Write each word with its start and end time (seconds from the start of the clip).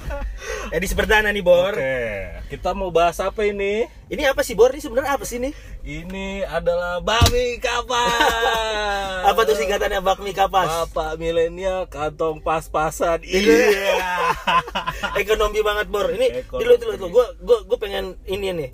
Edisi 0.76 0.96
perdana 0.96 1.28
nih 1.28 1.44
Bor. 1.44 1.74
Oke, 1.74 2.32
kita 2.48 2.72
mau 2.72 2.88
bahas 2.88 3.20
apa 3.20 3.44
ini? 3.44 3.84
Ini 4.08 4.32
apa 4.32 4.40
sih 4.40 4.56
Bor? 4.56 4.72
Ini 4.72 4.80
sebenarnya 4.80 5.16
apa 5.16 5.24
sih 5.28 5.38
nih? 5.40 5.52
Ini 5.82 6.46
adalah 6.46 7.02
Bami 7.02 7.58
Kapas. 7.58 9.22
Apa 9.32 9.46
tuh 9.46 9.54
singkatannya 9.54 10.02
bakmi 10.02 10.34
kapas? 10.34 10.90
Bapak 10.90 11.14
milenial 11.14 11.86
kantong 11.86 12.42
pas-pasan. 12.42 13.22
Iya. 13.22 13.70
Iya. 13.70 14.14
Ekonomi 15.22 15.62
banget 15.62 15.86
Bor. 15.90 16.10
Ini 16.10 16.46
dulu 16.50 16.74
dulu 16.74 16.92
dulu. 16.98 17.06
Gua 17.10 17.26
gua 17.38 17.58
gua 17.66 17.78
pengen 17.78 18.18
ini 18.26 18.50
nih. 18.50 18.70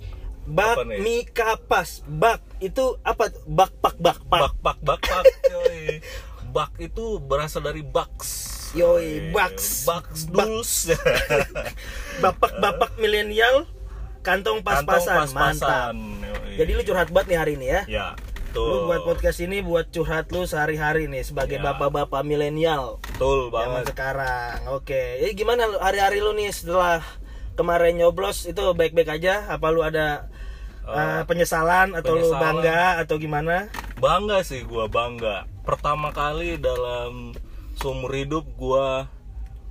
Bakmi 0.49 1.29
kapas. 1.29 2.01
Bak 2.05 2.41
itu 2.61 2.97
apa? 3.05 3.29
Bak 3.45 3.73
pak 3.77 3.95
bak 4.01 4.17
pak. 4.25 4.39
bak 4.41 4.55
bak 4.61 4.79
bak 4.81 5.01
bak. 6.49 6.71
itu 6.81 7.21
berasal 7.21 7.61
dari 7.61 7.85
bucks. 8.69 8.77
Yoi, 8.77 9.33
bucks. 9.33 9.67
Bucks 9.85 10.19
dulus. 10.29 10.71
Bapak-bapak 12.21 12.97
milenial 13.01 13.65
kantong 14.21 14.61
pas-pasan. 14.61 15.25
Kantong 15.25 15.33
Mantap. 15.33 15.93
Yoi. 15.95 16.53
Jadi 16.59 16.71
lu 16.75 16.81
curhat 16.83 17.09
banget 17.09 17.27
nih 17.33 17.39
hari 17.39 17.51
ini 17.55 17.67
ya. 17.67 17.81
Ya, 17.87 18.07
tuh. 18.51 18.67
Lu 18.67 18.77
buat 18.85 19.01
podcast 19.07 19.39
ini 19.39 19.63
buat 19.63 19.89
curhat 19.89 20.29
lu 20.29 20.43
sehari-hari 20.43 21.07
nih 21.07 21.23
sebagai 21.23 21.57
Ya. 21.57 21.63
bapak-bapak 21.65 22.21
milenial 22.21 22.99
Betul 23.15 23.49
zaman 23.49 23.81
banget. 23.81 23.85
sekarang. 23.95 24.57
Oke. 24.75 25.01
Jadi 25.23 25.31
gimana 25.33 25.63
hari-hari 25.79 26.19
lu 26.19 26.35
nih 26.35 26.51
setelah 26.51 27.01
kemarin 27.55 27.97
nyoblos 27.97 28.45
itu 28.45 28.61
baik-baik 28.75 29.09
aja? 29.09 29.47
Apa 29.47 29.71
lu 29.71 29.81
ada 29.81 30.27
uh, 30.83 31.23
penyesalan 31.25 31.95
atau 31.95 32.19
lu 32.19 32.29
bangga 32.35 32.99
atau 33.01 33.15
gimana? 33.17 33.71
Bangga 33.97 34.43
sih 34.43 34.67
gua 34.67 34.91
bangga. 34.91 35.47
Pertama 35.63 36.11
kali 36.11 36.59
dalam 36.59 37.31
seumur 37.79 38.11
hidup 38.11 38.43
gua 38.53 39.07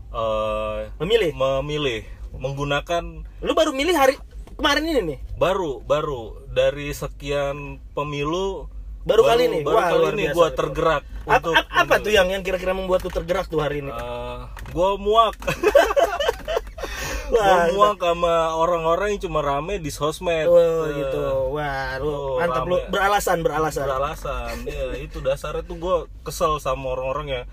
eh, 0.08 0.88
Memilih. 0.98 1.30
memilih 1.32 2.00
menggunakan 2.32 3.04
Lu 3.38 3.52
baru 3.52 3.70
milih 3.70 3.92
hari 3.92 4.16
kemarin 4.54 4.84
ini 4.87 5.00
nih. 5.04 5.18
baru 5.34 5.78
baru 5.80 6.23
dari 6.48 6.90
sekian 6.90 7.76
pemilu 7.92 8.66
Baru 9.00 9.24
kali 9.24 9.46
ini? 9.46 9.59
baru 9.62 9.76
Wah, 9.78 9.88
kali 9.90 10.06
ini 10.15 10.24
gua 10.30 10.48
itu. 10.48 10.56
tergerak 10.59 11.02
Apa, 11.23 11.37
untuk 11.38 11.54
apa, 11.54 11.68
apa 11.78 11.95
tuh 11.98 12.10
yang 12.10 12.28
yang 12.28 12.40
kira-kira 12.40 12.73
membuat 12.73 13.00
lu 13.00 13.10
tergerak 13.10 13.46
tuh 13.46 13.56
hari 13.59 13.80
ini? 13.80 13.88
Eh, 13.88 14.38
gua 14.70 14.96
muak 14.96 15.37
gua 17.28 17.40
Wah, 17.40 17.65
muak 17.70 17.98
sama 17.98 18.34
orang-orang 18.54 19.12
yang 19.12 19.22
cuma 19.22 19.40
rame 19.40 19.76
di 19.76 19.88
sosmed 19.88 20.45
Oh, 20.45 20.56
Eh, 20.56 20.96
gitu. 20.98 21.20
Wah, 21.52 21.96
lu 21.96 22.09
Tuh, 22.09 22.37
mantap 22.38 22.65
lu 22.65 22.76
beralasan 22.88 23.40
beralasan. 23.40 23.84
beralasan 23.84 24.54
ya 24.65 24.96
itu 24.98 25.20
dasarnya 25.20 25.60
tuh 25.62 25.76
gue 25.76 25.96
kesel 26.20 26.56
sama 26.56 26.88
orang-orang 26.90 27.26
yang 27.30 27.45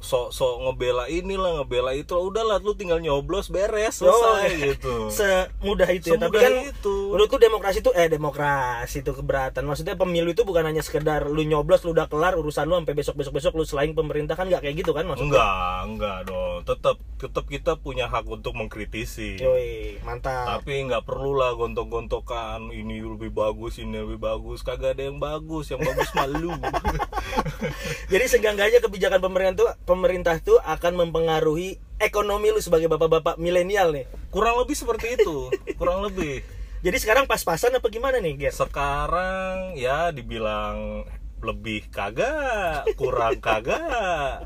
sok 0.00 0.32
sok 0.32 0.54
ngebela 0.62 1.06
inilah 1.06 1.60
ngebela 1.60 1.92
itu 1.92 2.12
udahlah 2.12 2.56
lu 2.58 2.72
tinggal 2.72 2.98
nyoblos 2.98 3.48
beres 3.48 4.00
selesai 4.00 4.48
Oh, 4.50 4.58
gitu 4.58 4.94
Semudah 5.18 5.88
itu 5.88 6.10
ya. 6.10 6.18
Tapi 6.18 6.32
Semudah 6.32 6.40
kan 6.40 6.52
itu. 6.66 6.94
menurut 7.10 7.28
tuh 7.28 7.38
demokrasi 7.38 7.78
itu 7.78 7.90
eh 7.92 8.08
demokrasi 8.08 8.96
itu 9.00 9.12
keberatan. 9.12 9.62
Maksudnya 9.62 9.94
pemilu 9.94 10.30
itu 10.30 10.42
bukan 10.42 10.64
hanya 10.64 10.80
sekedar 10.80 11.24
lu 11.24 11.42
nyoblos 11.42 11.82
lu 11.82 11.92
udah 11.92 12.06
kelar 12.06 12.34
urusan 12.34 12.64
lu 12.64 12.74
sampai 12.74 12.94
besok-besok 12.94 13.32
besok 13.32 13.52
lu 13.54 13.64
selain 13.64 13.92
pemerintah 13.92 14.34
kan 14.34 14.46
nggak 14.46 14.60
kayak 14.60 14.76
gitu 14.76 14.90
kan 14.90 15.04
maksudnya. 15.04 15.30
enggak 15.30 15.76
enggak 15.84 16.18
dong 16.26 16.56
tetap 16.64 16.96
tetap 17.16 17.44
kita 17.44 17.72
punya 17.76 18.06
hak 18.06 18.24
untuk 18.24 18.56
mengkritisi 18.56 19.36
Yoi, 19.36 20.00
mantap. 20.00 20.58
tapi 20.58 20.80
nggak 20.82 21.04
perlu 21.04 21.36
lah 21.36 21.52
gontok-gontokan 21.52 22.70
ini 22.70 23.00
lebih 23.00 23.28
bagus 23.28 23.76
ini 23.76 23.94
lebih 23.94 24.16
bagus 24.16 24.60
kagak 24.60 24.96
ada 24.96 25.04
yang 25.04 25.18
bagus 25.18 25.68
yang 25.68 25.78
bagus 25.78 26.08
malu 26.12 26.56
Jadi 28.12 28.24
seenggaknya 28.26 28.80
kebijakan 28.80 29.20
pemerintah 29.20 29.54
tuh 29.54 29.68
pemerintah 29.90 30.38
tuh 30.38 30.62
akan 30.62 31.02
mempengaruhi 31.02 31.82
ekonomi 31.98 32.54
lu 32.54 32.62
sebagai 32.62 32.86
bapak-bapak 32.86 33.42
milenial 33.42 33.90
nih. 33.90 34.06
kurang 34.30 34.54
lebih 34.62 34.78
seperti 34.78 35.18
itu 35.18 35.50
kurang 35.74 36.06
lebih 36.06 36.46
Jadi 36.80 36.96
sekarang 36.96 37.28
pas-pasan 37.28 37.76
apa 37.76 37.92
gimana 37.92 38.24
nih, 38.24 38.40
Ger? 38.40 38.54
sekarang 38.56 39.76
ya 39.76 40.08
dibilang 40.14 41.04
lebih 41.44 41.90
kagak 41.92 42.88
kurang 42.96 43.36
kagak 43.42 44.40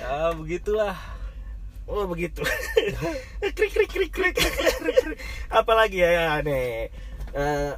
ya 0.00 0.34
begitulah 0.34 0.96
Oh 1.82 2.06
begitu. 2.06 2.46
krik 3.58 3.72
krik 3.74 3.90
krik 3.90 4.12
krik. 4.14 4.34
krik. 4.38 5.18
Apalagi 5.50 5.98
ya, 5.98 6.10
ya 6.14 6.26
nih. 6.40 6.88
Eh, 7.34 7.72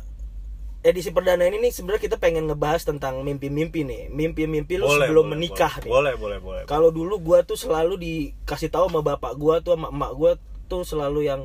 edisi 0.84 1.10
perdana 1.10 1.42
ini 1.42 1.56
nih 1.58 1.72
sebenarnya 1.72 2.02
kita 2.04 2.16
pengen 2.16 2.44
ngebahas 2.44 2.84
tentang 2.84 3.20
mimpi-mimpi 3.20 3.82
nih. 3.82 4.02
Mimpi-mimpi 4.08 4.76
lu 4.76 4.84
Boleh, 4.84 5.08
sebelum 5.08 5.24
boleh, 5.24 5.32
menikah 5.34 5.72
boleh. 5.72 5.82
nih. 5.82 5.90
boleh 5.90 6.14
boleh 6.14 6.38
boleh 6.38 6.62
Kalau 6.64 6.92
dulu 6.92 7.16
gua 7.18 7.40
tuh 7.40 7.56
selalu 7.56 7.96
dikasih 7.96 8.68
tahu 8.68 8.86
sama 8.86 9.00
bapak 9.00 9.32
gua 9.34 9.58
tuh 9.58 9.74
sama 9.74 9.88
emak 9.88 10.12
gua 10.12 10.32
tuh 10.64 10.84
selalu 10.84 11.20
yang 11.24 11.40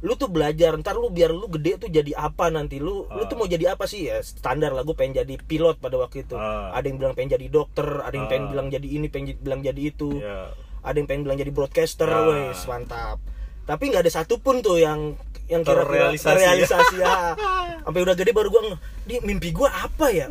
lu 0.00 0.12
tuh 0.12 0.26
belajar 0.26 0.74
ntar 0.76 0.94
lu 0.94 1.08
biar 1.08 1.30
lu 1.30 1.46
gede 1.48 1.78
tuh 1.78 1.86
jadi 1.86 2.10
apa 2.12 2.50
nanti 2.50 2.76
lu 2.76 3.06
lu 3.06 3.22
tuh 3.24 3.38
mau 3.38 3.46
jadi 3.46 3.72
apa 3.72 3.86
sih 3.86 4.10
ya 4.10 4.18
standar 4.18 4.74
lah 4.74 4.82
gue 4.82 4.98
pengen 4.98 5.14
jadi 5.16 5.38
pilot 5.38 5.78
pada 5.78 5.94
waktu 5.94 6.26
itu 6.26 6.34
Ah. 6.34 6.74
ada 6.74 6.82
yang 6.82 6.98
bilang 6.98 7.14
pengen 7.14 7.38
jadi 7.38 7.46
dokter 7.46 8.02
ada 8.02 8.10
yang 8.10 8.26
pengen 8.26 8.44
Ah. 8.44 8.50
bilang 8.50 8.66
jadi 8.66 8.82
ini 8.82 9.06
pengen 9.06 9.38
bilang 9.38 9.62
jadi 9.62 9.78
itu 9.78 10.18
ya 10.18 10.50
ada 10.82 10.96
yang 10.98 11.06
pengen 11.06 11.22
bilang 11.22 11.38
jadi 11.38 11.54
broadcaster 11.54 12.10
Nah. 12.10 12.50
wes 12.50 12.66
mantap 12.66 13.22
tapi 13.62 13.88
nggak 13.88 14.02
ada 14.02 14.12
satupun 14.12 14.60
tuh 14.60 14.76
yang 14.76 15.14
yang 15.46 15.62
kira-kira 15.62 16.08
Terrealisasi. 16.10 16.26
terrealisasi 16.26 16.96
ya. 16.98 17.14
Sampai 17.84 18.00
udah 18.00 18.14
gede 18.14 18.32
baru 18.32 18.48
gua 18.48 18.62
nge- 18.64 18.80
di 19.04 19.14
mimpi 19.20 19.50
gua 19.50 19.68
apa 19.70 20.08
ya? 20.08 20.26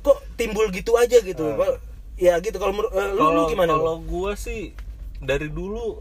Kok 0.00 0.18
timbul 0.36 0.68
gitu 0.68 0.94
aja 0.94 1.18
gitu? 1.18 1.42
Kok- 1.54 1.80
ya 2.16 2.36
gitu. 2.38 2.56
Kalau 2.56 2.72
menurut 2.72 2.92
eh, 2.92 3.08
lu, 3.08 3.16
lu 3.16 3.22
kalau 3.22 3.42
gimana 3.48 3.72
kalau 3.74 3.96
gua 4.00 4.32
sih 4.34 4.74
dari 5.18 5.48
dulu 5.48 5.98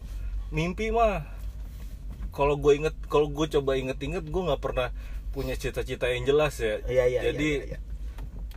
mimpi 0.50 0.92
mah 0.92 1.26
kalau 2.30 2.54
gue 2.54 2.78
inget 2.78 2.94
kalau 3.10 3.34
gue 3.34 3.50
coba 3.50 3.74
inget-inget 3.74 4.22
gue 4.22 4.42
nggak 4.46 4.62
pernah 4.62 4.94
punya 5.34 5.58
cita-cita 5.58 6.06
yang 6.06 6.22
jelas 6.24 6.62
ya. 6.62 6.78
Iya, 6.86 7.04
iya, 7.08 7.20
jadi 7.26 7.50
iya, 7.66 7.66
iya. 7.74 7.80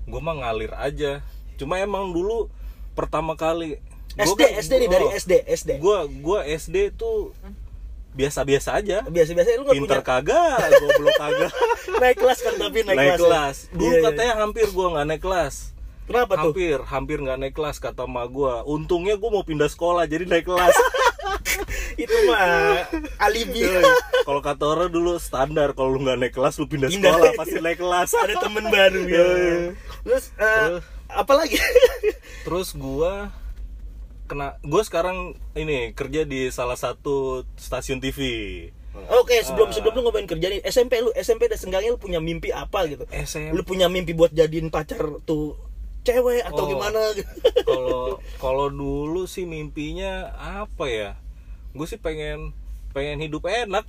gue 0.04 0.20
mah 0.20 0.36
ngalir 0.36 0.72
aja. 0.76 1.24
Cuma 1.56 1.76
emang 1.76 2.12
dulu 2.12 2.52
pertama 2.92 3.32
kali 3.34 3.80
gua 4.12 4.26
SD 4.26 4.40
kan- 4.42 4.54
SD 4.58 4.72
nih 4.76 4.88
dari 4.90 5.06
oh, 5.06 5.12
SD 5.12 5.32
SD 5.46 5.70
gua 5.78 6.04
gua 6.10 6.40
SD 6.44 6.92
tuh 6.92 7.32
biasa-biasa 8.10 8.70
aja. 8.82 8.98
Biasa-biasa 9.06 9.48
lu 9.56 9.64
nggak 9.66 9.76
pinter 9.78 9.98
punya 10.02 10.08
kagak 10.08 10.58
goblok 10.82 11.14
kagak. 11.16 11.52
Naik 12.02 12.16
kelas 12.18 12.38
kan 12.42 12.54
tapi 12.56 12.78
naik, 12.82 12.96
naik, 12.96 13.10
kelas, 13.16 13.20
kelas, 13.20 13.56
ya? 13.60 13.76
dulu 13.76 13.84
Iya, 13.90 13.96
iya. 13.98 14.04
katanya 14.08 14.34
hampir 14.40 14.66
gua 14.72 14.86
nggak 14.96 15.06
naik 15.06 15.22
kelas. 15.22 15.54
Kenapa 16.10 16.32
tuh? 16.34 16.50
Hampir 16.50 16.78
hampir 16.90 17.18
nggak 17.22 17.38
naik 17.38 17.54
kelas 17.54 17.76
kata 17.78 18.04
ma 18.10 18.24
gua. 18.26 18.66
Untungnya 18.66 19.14
gua 19.14 19.30
mau 19.30 19.44
pindah 19.46 19.70
sekolah 19.70 20.04
jadi 20.10 20.26
naik 20.26 20.46
kelas. 20.48 20.74
Itu 22.02 22.16
mah 22.26 22.86
alibi. 23.20 23.62
Kalau 24.26 24.40
kata 24.42 24.64
orang 24.64 24.90
dulu 24.90 25.20
standar 25.22 25.70
kalau 25.76 25.94
lu 25.94 26.02
nggak 26.02 26.18
naik 26.18 26.34
kelas 26.34 26.58
lu 26.58 26.66
pindah, 26.66 26.90
Pindah. 26.90 27.14
sekolah 27.14 27.30
pasti 27.38 27.58
naik 27.62 27.78
kelas. 27.78 28.10
Ada 28.16 28.34
temen 28.42 28.64
baru 28.68 29.00
ya. 29.06 29.26
Terus 30.02 30.24
eh, 30.34 30.64
Terus? 30.66 30.84
apa 31.10 31.32
lagi? 31.36 31.56
Terus 32.42 32.68
gua 32.74 33.30
kena 34.30 34.62
gua 34.62 34.80
sekarang 34.80 35.18
ini 35.52 35.90
kerja 35.90 36.22
di 36.22 36.46
salah 36.48 36.74
satu 36.74 37.42
stasiun 37.56 37.98
TV 37.98 38.18
Oke, 39.12 39.38
sebelum 39.40 39.70
Ah. 39.70 39.72
sebelum 39.72 39.92
lu 39.92 40.02
ngomongin 40.02 40.26
kerja 40.26 40.46
nih, 40.48 40.60
SMP 40.64 40.98
lu 40.98 41.14
SMP 41.14 41.46
dan 41.46 41.54
seenggaknya 41.56 41.90
lu 41.90 41.98
punya 41.98 42.18
mimpi 42.18 42.50
apa 42.50 42.84
gitu? 42.84 43.06
SMP 43.08 43.50
Lu 43.50 43.62
punya 43.62 43.86
mimpi 43.86 44.12
buat 44.12 44.30
jadiin 44.30 44.66
pacar 44.66 44.98
tuh 45.22 45.54
cewek 46.02 46.42
atau 46.42 46.64
Oh. 46.64 46.68
gimana 46.68 46.98
kalau 47.64 48.02
kalau 48.36 48.66
dulu 48.66 49.26
sih 49.26 49.44
mimpinya 49.44 50.32
apa 50.34 50.84
ya 50.86 51.10
gue 51.70 51.86
sih 51.86 51.96
pengen 51.96 52.50
pengen 52.90 53.20
hidup 53.20 53.44
enak 53.44 53.86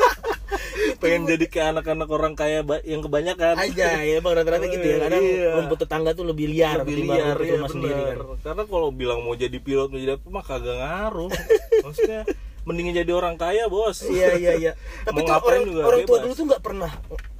pengen 1.00 1.22
jadi 1.26 1.44
kayak 1.44 1.68
anak-anak 1.72 2.08
orang 2.08 2.32
kaya 2.32 2.58
yang 2.82 3.00
kebanyakan 3.00 3.54
Aja 3.56 3.98
ya, 3.98 4.18
Bang 4.18 4.34
rata-rata 4.34 4.66
gitu 4.66 4.82
ya. 4.82 4.96
Kadang 5.00 5.22
Iya. 5.22 5.50
rumput 5.56 5.78
tetangga 5.80 6.10
tuh 6.12 6.24
lebih 6.24 6.46
liar 6.48 6.80
lebih 6.80 7.04
liar 7.04 7.36
ya 7.36 7.54
rumah 7.56 7.68
sendiri 7.68 7.94
kan. 7.94 8.16
bener. 8.16 8.38
karena 8.40 8.62
kalau 8.64 8.88
bilang 8.90 9.20
mau 9.20 9.34
jadi 9.34 9.56
pilot 9.56 9.88
mau 9.88 9.96
jadi 9.96 10.14
apa 10.14 10.26
mah 10.26 10.42
kagak 10.42 10.76
ngaruh 10.76 11.30
maksudnya 11.84 12.20
mendingin 12.62 12.94
jadi 12.96 13.12
orang 13.12 13.34
kaya 13.34 13.66
bos 13.66 14.00
Iya 14.02 14.28
iya 14.34 14.52
iya. 14.54 14.72
Tapi 15.06 15.20
tuh 15.20 15.34
orang 15.34 15.62
juga 15.64 15.80
orang 15.84 16.00
tua 16.02 16.16
bebas. 16.16 16.22
dulu 16.22 16.32
tuh 16.34 16.46
nggak 16.46 16.62
pernah 16.62 16.92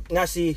ngasih 0.07 0.53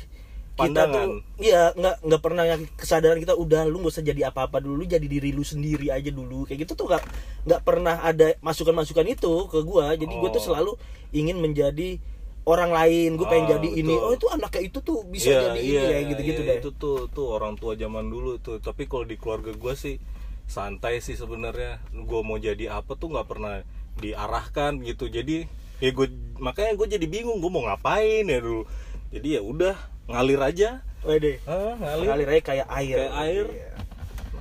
kita 0.50 0.66
Pandangan. 0.74 0.90
tuh 0.90 1.08
iya 1.38 1.62
nggak 1.70 1.96
nggak 2.02 2.20
pernah 2.20 2.42
ngasih 2.44 2.66
kesadaran 2.74 3.16
kita 3.16 3.32
udah 3.32 3.62
lu 3.64 3.78
nggak 3.78 3.94
usah 3.94 4.02
jadi 4.02 4.20
apa-apa 4.28 4.58
dulu 4.58 4.74
lu 4.76 4.86
jadi 4.86 5.06
diri 5.06 5.30
lu 5.30 5.40
sendiri 5.40 5.86
aja 5.88 6.10
dulu 6.10 6.42
kayak 6.44 6.66
gitu 6.66 6.74
tuh 6.74 6.86
nggak 6.86 7.02
nggak 7.46 7.60
pernah 7.62 8.02
ada 8.02 8.34
masukan-masukan 8.40 9.06
itu 9.06 9.32
ke 9.46 9.58
gua 9.62 9.94
jadi 9.94 10.10
gua 10.10 10.28
tuh 10.28 10.40
Oh. 10.40 10.46
selalu 10.48 10.72
ingin 11.10 11.38
menjadi 11.38 12.02
orang 12.48 12.72
lain 12.72 13.10
gue 13.14 13.26
pengen 13.28 13.44
Ah, 13.44 13.50
jadi 13.54 13.68
ini 13.76 13.92
betul. 13.92 14.06
oh 14.08 14.12
itu 14.16 14.26
anaknya 14.32 14.62
itu 14.64 14.78
tuh 14.80 14.98
bisa 15.04 15.28
Iya, 15.28 15.40
jadi 15.44 15.60
ini 15.60 15.68
iya, 15.68 15.82
ya 15.84 16.00
gitu-gitu 16.08 16.40
iya, 16.42 16.48
deh 16.48 16.56
itu 16.64 16.70
tuh 16.72 16.96
tuh 17.12 17.26
orang 17.28 17.54
tua 17.54 17.76
zaman 17.76 18.08
dulu 18.08 18.40
tuh 18.40 18.56
tapi 18.58 18.88
kalau 18.88 19.04
di 19.04 19.14
keluarga 19.14 19.52
gue 19.52 19.74
sih 19.76 20.00
santai 20.44 20.98
sih 20.98 21.12
sebenarnya 21.12 21.76
gue 21.92 22.20
mau 22.24 22.40
jadi 22.40 22.72
apa 22.72 22.96
tuh 22.96 23.12
nggak 23.12 23.28
pernah 23.28 23.60
diarahkan 24.00 24.80
gitu 24.80 25.06
jadi 25.06 25.44
ya 25.78 25.90
gue 25.92 26.06
makanya 26.40 26.72
gue 26.74 26.86
jadi 26.96 27.06
bingung 27.06 27.38
gue 27.38 27.50
mau 27.52 27.68
ngapain 27.68 28.24
ya 28.24 28.40
dulu 28.40 28.64
jadi 29.12 29.28
ya 29.38 29.42
udah 29.44 29.76
ngalir 30.08 30.40
aja 30.40 30.70
Wede. 31.04 31.38
ah, 31.44 31.76
ngalir 31.78 32.06
Ngalir 32.10 32.28
aja 32.32 32.42
kayak 32.42 32.66
air. 32.74 32.96
Kayak 32.98 33.14
air. 33.22 33.46
Iya. 33.46 33.70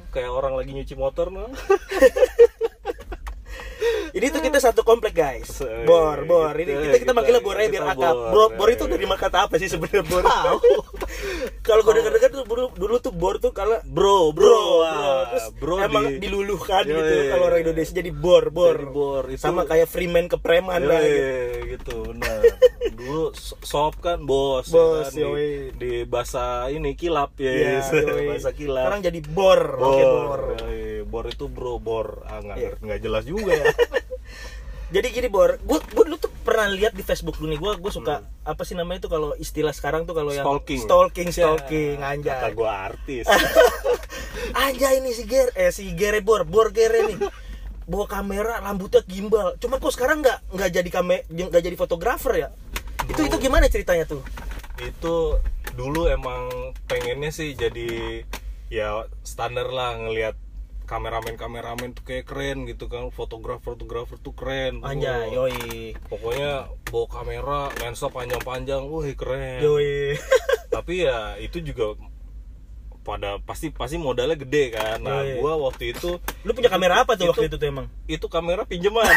kayak 0.09 0.31
orang 0.31 0.54
lagi 0.56 0.71
nyuci 0.74 0.95
motor 0.95 1.27
nah 1.30 1.45
Ini 4.09 4.27
tuh 4.27 4.39
kita 4.39 4.57
satu 4.57 4.81
komplek 4.81 5.13
guys. 5.13 5.47
Se- 5.53 5.83
Bor, 5.83 6.24
bor. 6.24 6.51
Ini 6.51 6.65
gitu, 6.65 6.71
kita 6.71 6.88
kita 6.88 6.97
kita- 7.00 7.13
manggilnya 7.13 7.41
bor 7.41 7.56
aja 7.56 7.68
biar 7.68 7.83
kita 7.83 7.94
akap. 7.94 8.13
bor. 8.13 8.31
Bor, 8.31 8.50
bor 8.56 8.69
itu 8.69 8.83
dari 8.85 9.06
kata 9.07 9.38
apa 9.44 9.56
sih 9.56 9.68
sebenarnya 9.68 10.03
bor? 10.03 10.24
Kalau 11.62 11.81
gue 11.81 11.94
denger-denger 11.94 12.29
tuh 12.31 12.44
dulu, 12.44 12.63
dulu 12.74 12.95
tuh 12.97 13.12
bor 13.12 13.35
tuh 13.38 13.51
kalau 13.51 13.75
bro 13.83 14.31
bro, 14.31 14.56
bro 14.79 15.15
terus 15.27 15.45
bro 15.53 15.75
emang 15.77 16.07
di- 16.09 16.19
diluluhkan 16.21 16.83
Yoi. 16.83 16.95
gitu 16.95 17.13
kalau 17.29 17.45
orang 17.45 17.59
Indonesia 17.62 17.94
jadi 17.94 18.12
bor, 18.13 18.44
bor. 18.50 18.71
Jadi 18.74 18.88
bor, 18.88 19.24
itu- 19.27 19.41
Sama 19.41 19.62
kayak 19.63 19.85
freeman 19.85 20.25
ke 20.25 20.38
preman 20.38 20.80
lah 20.81 20.95
Yoi, 20.97 21.12
gitu. 21.12 21.68
gitu 21.75 21.95
benar 22.07 22.39
dulu 22.89 23.23
so- 23.33 23.59
sop 23.62 24.00
kan 24.00 24.23
bos, 24.23 24.68
Bos, 24.68 25.12
ya 25.12 25.27
kan, 25.27 25.35
di, 25.35 25.47
di 25.75 25.91
bahasa 26.03 26.44
ini 26.68 26.95
kilap 26.95 27.35
ya 27.35 27.51
Iya, 27.51 27.68
yes. 27.77 27.88
bahasa 28.31 28.51
kilap 28.53 28.88
Sekarang 28.88 29.01
jadi 29.03 29.19
bor, 29.25 29.59
bor, 29.75 29.85
oke 29.85 30.03
bor. 30.03 30.41
yoi. 30.62 30.83
bor 31.03 31.25
itu 31.25 31.45
bro 31.47 31.75
bor 31.77 32.07
ah 32.25 32.39
nggak 32.41 32.57
Iya. 32.57 32.71
nggak 32.80 33.00
jelas 33.01 33.23
juga 33.23 33.51
ya 33.53 33.66
Jadi 34.87 35.07
gini 35.11 35.27
bor, 35.27 35.59
gue 35.59 35.79
gue 35.83 36.03
dulu 36.05 36.15
tuh 36.15 36.31
pernah 36.41 36.63
lihat 36.65 36.95
di 36.95 37.03
Facebook 37.03 37.35
lu 37.37 37.47
nih, 37.47 37.59
gue 37.59 37.71
gue 37.75 37.91
suka 37.91 38.23
apa 38.41 38.63
sih 38.63 38.71
namanya 38.71 39.03
itu 39.03 39.09
kalau 39.09 39.35
istilah 39.35 39.71
sekarang 39.71 40.07
tuh 40.07 40.15
kalau 40.15 40.31
yang 40.31 40.41
Hmm. 40.41 40.63
Stalking. 40.63 40.79
stalking, 40.81 41.27
stalking, 41.29 41.97
Ya, 41.97 42.07
anjay. 42.09 42.31
kata 42.33 42.49
gua 42.51 42.71
artis 42.87 43.27
Anjay 44.63 44.99
ini 44.99 45.11
si 45.11 45.27
Ger, 45.27 45.51
eh 45.53 45.69
si 45.69 45.91
Gere 45.91 46.23
bor, 46.23 46.47
bor 46.47 46.71
Gere 46.71 47.03
nih. 47.05 47.19
Bawa 47.83 48.03
kamera, 48.05 48.59
rambutnya 48.59 49.03
gimbal. 49.03 49.55
Cuman 49.57 49.77
kok 49.77 49.91
sekarang 49.91 50.19
nggak 50.19 50.55
nggak 50.55 50.69
jadi 50.71 50.89
kame 50.89 51.27
nggak 51.27 51.61
jadi 51.61 51.75
fotografer 51.75 52.33
ya? 52.37 52.47
Itu 53.05 53.21
itu 53.21 53.35
gimana 53.37 53.67
ceritanya 53.67 54.03
tuh? 54.05 54.23
itu 54.77 55.33
dulu 55.73 56.05
emang 56.05 56.53
pengennya 56.85 57.33
sih 57.33 57.51
jadi 57.51 58.21
ya 58.69 59.09
standar 59.19 59.65
lah 59.67 59.97
ngelihat 59.97 60.37
kameramen 60.87 61.35
kameramen 61.35 61.91
tuh 61.91 62.01
kayak 62.01 62.25
keren 62.25 62.63
gitu 62.63 62.87
kan 62.87 63.11
fotografer 63.11 63.75
fotografer 63.75 64.15
tuh 64.17 64.31
keren 64.31 64.79
Anjay, 64.81 65.27
Wah. 65.29 65.45
yoi. 65.45 65.91
pokoknya 66.07 66.51
bawa 66.87 67.05
kamera 67.07 67.59
lensa 67.77 68.07
panjang-panjang 68.07 68.87
wih 68.87 69.11
keren 69.13 69.59
Yoi. 69.59 70.15
tapi 70.73 71.03
ya 71.03 71.35
itu 71.37 71.59
juga 71.59 71.99
pada 73.03 73.39
pasti 73.39 73.67
pasti 73.69 73.95
modalnya 73.95 74.35
gede 74.35 74.73
kan 74.73 74.97
nah 74.97 75.21
Yoi. 75.21 75.37
gua 75.37 75.59
waktu 75.61 75.91
itu 75.91 76.23
Lu 76.41 76.51
punya 76.51 76.67
kamera 76.67 77.03
apa 77.03 77.13
tuh 77.13 77.27
itu- 77.27 77.31
waktu 77.31 77.45
itu 77.45 77.55
tuh 77.55 77.67
emang? 77.67 77.87
itu 78.07 78.25
kamera 78.25 78.63
pinjaman 78.63 79.11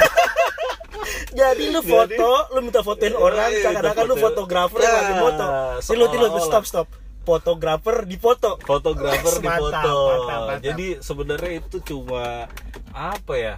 Jadi 1.31 1.70
lu 1.70 1.78
Jadi- 1.78 2.19
foto, 2.19 2.31
lu 2.50 2.61
minta 2.61 2.82
fotoin 2.82 3.14
orang, 3.14 3.55
seakan-akan 3.55 4.05
lu 4.05 4.17
foto- 4.19 4.43
fotografer 4.43 4.82
Ya, 4.82 4.90
lagi 4.93 5.14
moto. 5.17 5.46
Tilu 5.81 6.05
tilu 6.11 6.26
stop 6.43 6.64
stop. 6.67 6.87
Fotografer 7.31 7.97
di 8.05 8.17
foto. 8.17 8.59
fotografer 8.59 9.38
di 9.38 9.47
Mantap, 9.47 9.62
foto. 9.62 9.94
mantap, 10.03 10.41
mantap. 10.43 10.59
Jadi 10.61 10.87
sebenarnya 10.99 11.53
itu 11.56 11.77
cuma 11.81 12.50
apa 12.91 13.35
ya? 13.35 13.56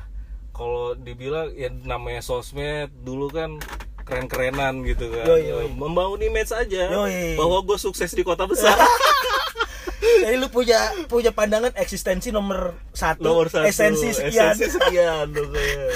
Kalau 0.52 0.92
dibilang 0.92 1.48
ya 1.50 1.72
namanya 1.72 2.20
sosmed 2.20 2.92
dulu 3.00 3.32
kan 3.32 3.56
keren-kerenan 4.02 4.84
gitu 4.84 5.08
kan. 5.08 5.24
Yoi, 5.24 5.42
yoi. 5.48 5.66
Membangun 5.72 6.20
image 6.20 6.52
aja 6.52 6.90
Yoi. 6.90 7.34
bahwa 7.34 7.62
gue 7.62 7.78
sukses 7.78 8.10
di 8.10 8.20
kota 8.20 8.44
besar. 8.44 8.76
Jadi 10.22 10.36
lu 10.36 10.50
punya 10.50 10.76
punya 11.06 11.30
pandangan 11.30 11.72
eksistensi 11.74 12.28
nomor 12.28 12.74
satu, 12.92 13.22
Nomor 13.24 13.46
satu. 13.48 13.64
esensi 13.64 14.10
sekian. 14.10 14.52
Esensi 14.52 14.76
sekian. 14.76 15.30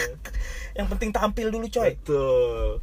Yang 0.79 0.87
penting 0.89 1.11
tampil 1.11 1.51
dulu 1.51 1.67
coy. 1.67 1.95
Betul. 1.95 2.81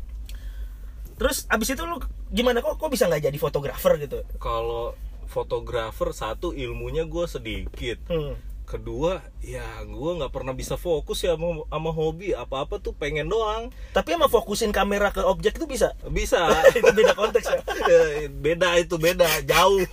Terus 1.23 1.47
abis 1.47 1.71
itu 1.71 1.81
lu 1.81 2.03
gimana 2.27 2.59
kok 2.59 2.75
kok 2.75 2.91
bisa 2.91 3.07
nggak 3.07 3.23
jadi 3.23 3.37
fotografer 3.37 3.95
gitu? 3.97 4.27
Kalau 4.35 4.91
fotografer 5.25 6.11
satu 6.11 6.51
ilmunya 6.51 7.07
gue 7.07 7.25
sedikit. 7.25 8.03
Hmm. 8.05 8.35
Kedua, 8.63 9.19
ya 9.39 9.63
gue 9.81 10.11
nggak 10.13 10.31
pernah 10.31 10.51
bisa 10.51 10.75
fokus 10.75 11.21
ya 11.21 11.35
sama, 11.35 11.63
sama 11.63 11.91
hobi 11.91 12.31
apa-apa 12.33 12.77
tuh 12.77 12.91
pengen 12.91 13.27
doang. 13.27 13.71
Tapi 13.91 14.15
emang 14.15 14.27
fokusin 14.27 14.71
kamera 14.71 15.09
ke 15.09 15.19
objek 15.21 15.55
itu 15.55 15.63
bisa. 15.63 15.95
Bisa. 16.05 16.43
itu 16.75 16.91
beda 16.91 17.13
konteks 17.13 17.47
ya. 17.47 17.59
Ya, 17.83 18.27
beda 18.27 18.75
itu 18.77 18.95
beda 18.95 19.27
jauh 19.43 19.83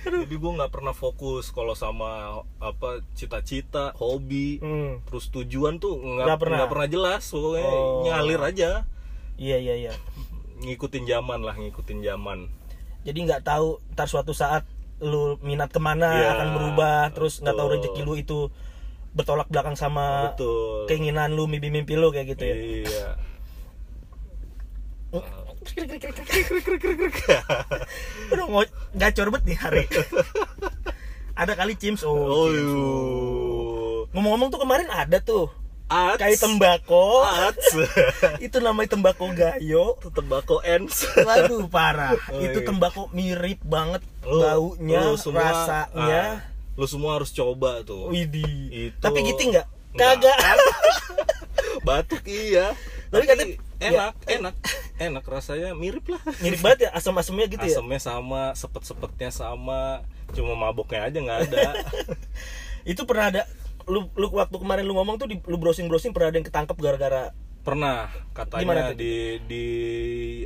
jadi 0.00 0.32
gue 0.32 0.52
nggak 0.56 0.72
pernah 0.72 0.90
fokus 0.90 1.52
kalau 1.52 1.76
sama 1.76 2.40
apa 2.58 3.04
cita-cita 3.14 3.92
hobi 3.94 4.58
Hmm. 4.58 5.04
terus 5.04 5.28
tujuan 5.28 5.76
tuh 5.76 6.00
Nggak 6.00 6.40
pernah. 6.40 6.56
nggak 6.64 6.70
pernah 6.72 6.88
jelas 6.88 7.22
pokoknya 7.26 7.68
Oh. 7.68 8.02
ngalir 8.04 8.40
aja 8.42 8.70
Iya 9.40 9.56
iya 9.56 9.74
iya. 9.78 9.92
Ngikutin 10.60 11.04
zaman 11.08 11.40
lah 11.42 11.56
ngikutin 11.56 12.00
zaman 12.04 12.48
Jadi 13.00 13.18
nggak 13.24 13.48
tahu 13.48 13.80
ntar 13.96 14.08
suatu 14.08 14.36
saat 14.36 14.68
lu 15.00 15.40
minat 15.40 15.72
ke 15.72 15.80
mana 15.80 16.12
Iya, 16.12 16.28
akan 16.36 16.48
berubah, 16.60 17.08
terus 17.16 17.40
nggak 17.40 17.56
tahu 17.56 17.68
rezeki 17.72 18.00
lu 18.04 18.14
itu 18.20 18.38
bertolak 19.16 19.48
belakang 19.48 19.74
sama 19.74 20.36
betul 20.36 20.86
keinginan 20.86 21.32
lu, 21.32 21.48
mimpi-mimpi 21.48 21.96
lu 21.96 22.12
kayak 22.12 22.36
gitu 22.36 22.44
ya. 22.44 22.54
iya 22.54 23.08
Aduh, 28.32 28.46
mau 28.48 28.64
gacor 28.96 29.28
banget 29.28 29.44
nih 29.44 29.58
hari. 29.58 29.84
ada 31.40 31.52
kali 31.52 31.76
Cims. 31.76 32.02
Oh, 32.06 32.16
oh 32.16 32.48
yuh. 32.48 34.08
Ngomong-ngomong 34.14 34.48
tuh 34.50 34.60
kemarin 34.62 34.88
ada 34.90 35.20
tuh 35.20 35.50
Ats. 35.90 36.22
kayak 36.22 36.38
tembakau. 36.38 37.26
Ats. 37.26 37.74
itu 38.46 38.56
namanya 38.62 38.94
tembakau 38.94 39.26
gayo. 39.34 39.98
Itu 39.98 40.14
tembakau 40.14 40.62
ends 40.62 41.02
Waduh 41.18 41.66
parah. 41.66 42.14
Oh, 42.30 42.38
itu 42.38 42.62
iya. 42.62 42.66
tembakau 42.66 43.10
mirip 43.10 43.58
banget 43.66 44.06
Lu- 44.22 44.38
baunya, 44.40 45.02
lu 45.02 45.18
semua, 45.18 45.50
rasanya. 45.50 46.22
ah, 46.22 46.34
lu 46.78 46.86
semua 46.86 47.18
harus 47.18 47.34
coba 47.34 47.82
tuh 47.82 48.06
Widih. 48.06 48.94
Itu- 48.94 49.02
Tapi 49.02 49.18
gitu 49.26 49.50
nggak? 49.50 49.66
Kagak. 49.98 50.38
batuk 51.86 52.22
iya 52.28 52.76
Tapi 53.10 53.24
tapi, 53.26 53.56
enak 53.80 54.14
enak 54.28 54.54
enak 55.00 55.24
rasanya 55.24 55.72
mirip 55.72 56.04
lah 56.12 56.20
mirip 56.44 56.60
banget 56.60 56.86
ya 56.86 56.90
asam-asamnya 56.92 57.48
gitu 57.48 57.64
ya. 57.64 57.80
asemnya 57.80 58.00
sama 58.00 58.52
sepet 58.52 58.84
sepetnya 58.84 59.30
sama 59.32 60.04
cuma 60.36 60.52
maboknya 60.54 61.08
aja 61.08 61.18
nggak 61.18 61.40
ada 61.50 61.68
Itu 62.84 63.04
pernah 63.08 63.32
ada 63.32 63.42
lu, 63.84 64.10
lu 64.12 64.26
waktu 64.30 64.56
kemarin 64.56 64.84
lu 64.84 64.92
ngomong 64.92 65.16
tuh 65.16 65.26
di, 65.26 65.38
lu 65.42 65.56
browsing 65.56 65.86
browsing 65.86 66.10
pernah 66.10 66.28
ada 66.28 66.36
yang 66.36 66.46
ketangkep 66.46 66.76
gara-gara 66.76 67.32
pernah 67.60 68.08
Gimana 68.32 68.32
katanya 68.34 68.90
tuh? 68.90 68.96
di 68.96 69.14
di 69.44 69.64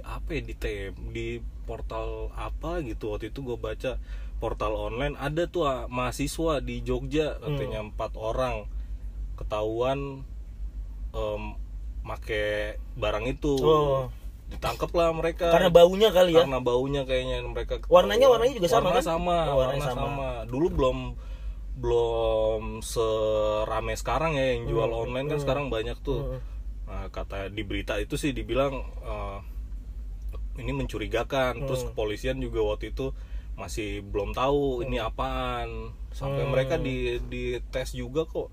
apa 0.00 0.28
ya 0.30 0.40
di 0.42 0.54
tem 0.54 0.90
di 1.10 1.26
portal 1.62 2.28
apa 2.34 2.82
gitu 2.82 3.10
waktu 3.10 3.30
itu 3.30 3.40
gue 3.40 3.54
baca 3.54 3.96
portal 4.36 4.74
online 4.74 5.14
ada 5.16 5.46
tuh 5.46 5.62
ah, 5.62 5.86
mahasiswa 5.86 6.58
di 6.58 6.80
Jogja 6.80 7.38
katanya 7.38 7.80
Hmm. 7.80 7.88
empat 7.88 8.12
orang 8.14 8.66
ketahuan 9.34 10.26
em, 11.10 11.42
make 12.02 12.44
barang 12.94 13.24
itu 13.26 13.54
Oh. 13.56 14.10
ditangkap 14.44 14.90
lah 14.92 15.08
mereka 15.10 15.48
karena 15.48 15.70
baunya 15.72 16.10
kali 16.10 16.32
ya. 16.32 16.44
karena 16.44 16.60
baunya 16.60 17.02
kayaknya 17.02 17.40
mereka 17.42 17.80
Warnanya- 17.86 18.28
ketahuan. 18.28 18.32
warnanya 18.36 18.54
juga 18.54 18.68
sama, 18.68 18.84
Warna 18.84 18.94
kan? 18.94 19.04
sama 19.06 19.36
Oh, 19.48 19.56
warnanya 19.56 19.80
warna 19.80 19.88
sama. 19.88 20.04
sama. 20.04 20.28
dulu 20.44 20.66
belum 20.68 20.98
belum 21.74 22.80
serame 22.80 23.94
sekarang 23.94 24.34
ya 24.34 24.54
yang 24.54 24.66
jual 24.66 24.86
Hmm, 24.86 25.02
online 25.04 25.26
kan 25.26 25.38
hmm. 25.38 25.44
sekarang 25.44 25.66
banyak 25.68 25.98
tuh 26.00 26.22
Hmm. 26.22 26.40
nah, 26.84 27.06
kata 27.08 27.48
di 27.48 27.62
berita 27.62 27.98
itu 27.98 28.14
sih 28.14 28.30
dibilang 28.30 28.74
eh, 29.02 29.38
ini 30.54 30.70
mencurigakan 30.70 31.66
terus 31.66 31.82
Hmm. 31.82 31.90
kepolisian 31.90 32.38
juga 32.38 32.62
waktu 32.64 32.90
itu 32.90 33.10
masih 33.54 34.02
belum 34.02 34.32
tahu 34.32 34.82
ini 34.82 34.98
apaan 34.98 35.90
sampai 36.10 36.46
Hmm. 36.46 36.52
mereka 36.52 36.74
di 36.76 37.18
di 37.20 37.42
tes 37.68 37.90
juga 37.90 38.22
kok 38.24 38.50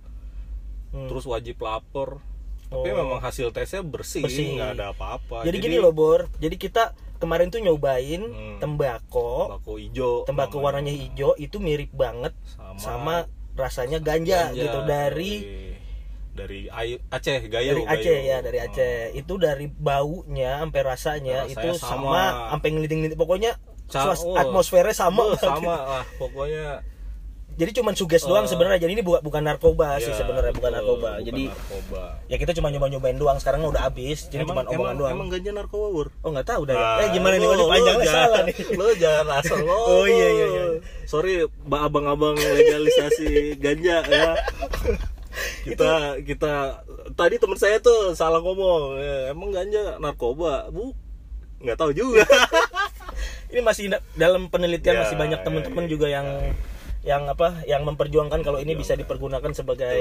Hmm. 0.92 1.06
terus 1.06 1.24
wajib 1.24 1.62
lapor 1.62 2.20
tapi 2.68 2.90
Oh. 2.90 2.98
memang 2.98 3.20
hasil 3.20 3.52
tesnya 3.52 3.84
bersih 3.84 4.24
Bersih. 4.24 4.56
nggak 4.56 4.72
ada 4.76 4.86
apa-apa 4.92 5.44
jadi, 5.44 5.58
gini 5.60 5.78
loh 5.78 5.92
Bor, 5.92 6.26
jadi 6.38 6.56
kita 6.56 6.96
kemarin 7.22 7.48
tuh 7.48 7.62
nyobain 7.62 8.22
Hmm. 8.24 8.58
tembakau, 8.58 9.54
tembakau 9.54 9.76
hijau 9.78 10.14
tembakau 10.26 10.58
namanya. 10.58 10.66
warnanya 10.82 10.94
hijau 10.98 11.32
itu 11.38 11.58
mirip 11.58 11.94
banget 11.94 12.34
sama, 12.44 12.76
sama 12.76 13.16
rasanya 13.54 14.02
ganja, 14.02 14.50
ganja 14.50 14.58
gitu 14.58 14.80
dari 14.84 15.34
dari 16.32 16.60
Aceh 17.08 17.42
Gayo 17.46 17.76
dari 17.76 17.84
Gayo. 17.84 17.92
Aceh 17.92 18.18
ya 18.24 18.38
dari 18.40 18.58
Hmm. 18.58 18.68
Aceh 18.68 18.96
itu 19.14 19.34
dari 19.36 19.68
baunya 19.68 20.60
sampai 20.60 20.82
rasanya 20.82 21.38
Rasanya 21.46 21.54
itu 21.54 21.70
sama, 21.78 22.24
sampai 22.50 22.70
ngeliting 22.72 23.00
pokoknya 23.14 23.52
Ca- 23.86 24.16
oh. 24.16 24.34
atmosfernya 24.34 24.96
sama 24.96 25.28
Beuh, 25.28 25.36
sama 25.36 25.76
lah 25.76 26.06
pokoknya 26.16 26.80
jadi 27.54 27.72
cuman 27.74 27.94
suges 27.94 28.24
doang 28.24 28.44
Oh. 28.44 28.50
sebenarnya. 28.50 28.80
Jadi 28.80 28.92
ini 28.94 29.02
bukan 29.02 29.22
bukan 29.22 29.42
narkoba 29.42 29.98
sih 29.98 30.08
ya, 30.08 30.18
sebenarnya 30.18 30.52
bukan 30.52 30.72
narkoba. 30.72 31.10
Bukan 31.14 31.26
jadi 31.26 31.44
narkoba. 31.48 32.04
ya 32.26 32.36
kita 32.36 32.52
cuma 32.54 32.68
nyoba 32.68 32.88
nyobain 32.88 33.16
doang. 33.16 33.38
Sekarang 33.38 33.64
udah 33.64 33.84
habis. 33.84 34.26
Jadi 34.26 34.44
cuma 34.44 34.62
omongan 34.62 34.74
emang, 34.74 34.96
doang. 34.98 35.12
emang 35.12 35.28
ganja 35.30 35.52
narkoba 35.52 35.88
bur? 35.90 36.08
Oh 36.20 36.30
nggak 36.30 36.48
tahu 36.48 36.62
dah 36.64 36.74
ya. 36.74 36.82
Ah, 36.82 36.98
eh 37.00 37.10
gimana 37.12 37.34
nih? 37.34 37.42
lu- 37.42 37.50
waduh 37.50 37.60
lu 37.60 37.72
panjangnya 37.72 38.02
jangan- 38.02 38.24
salah 38.24 38.42
nih. 38.44 38.56
lu 38.80 38.86
jangan 38.96 39.26
asal 39.36 39.58
ngomong 39.68 39.88
Oh, 39.92 40.06
iya, 40.06 40.28
iya, 40.30 40.46
iya. 40.48 40.64
sorry 41.04 41.34
ba- 41.62 41.84
abang-abang 41.84 42.36
legalisasi 42.36 43.30
ganja 43.58 43.98
ya. 44.02 44.32
Kita 45.64 45.92
kita 46.20 46.84
tadi 47.14 47.36
teman 47.38 47.56
saya 47.56 47.80
tuh 47.80 48.12
salah 48.12 48.40
ngomong. 48.40 48.98
Eh, 48.98 49.32
emang 49.32 49.50
ganja 49.50 49.96
narkoba? 49.98 50.68
Bu 50.68 50.92
nggak 51.60 51.78
tahu 51.78 51.92
juga. 51.94 52.26
Ini 53.48 53.62
masih 53.62 53.88
da- 53.88 54.04
dalam 54.14 54.48
penelitian 54.48 54.96
Ya, 54.96 55.02
masih 55.04 55.16
banyak 55.16 55.40
ya, 55.40 55.46
teman-teman 55.46 55.86
ya, 55.86 55.90
juga 55.90 56.08
yang 56.10 56.28
yang 57.02 57.26
apa 57.26 57.66
yang 57.66 57.82
memperjuangkan 57.82 58.40
kalau 58.40 58.58
ini 58.58 58.74
bisa 58.74 58.94
Memperjuangkan. 58.94 59.02
dipergunakan 59.02 59.52
sebagai 59.54 59.98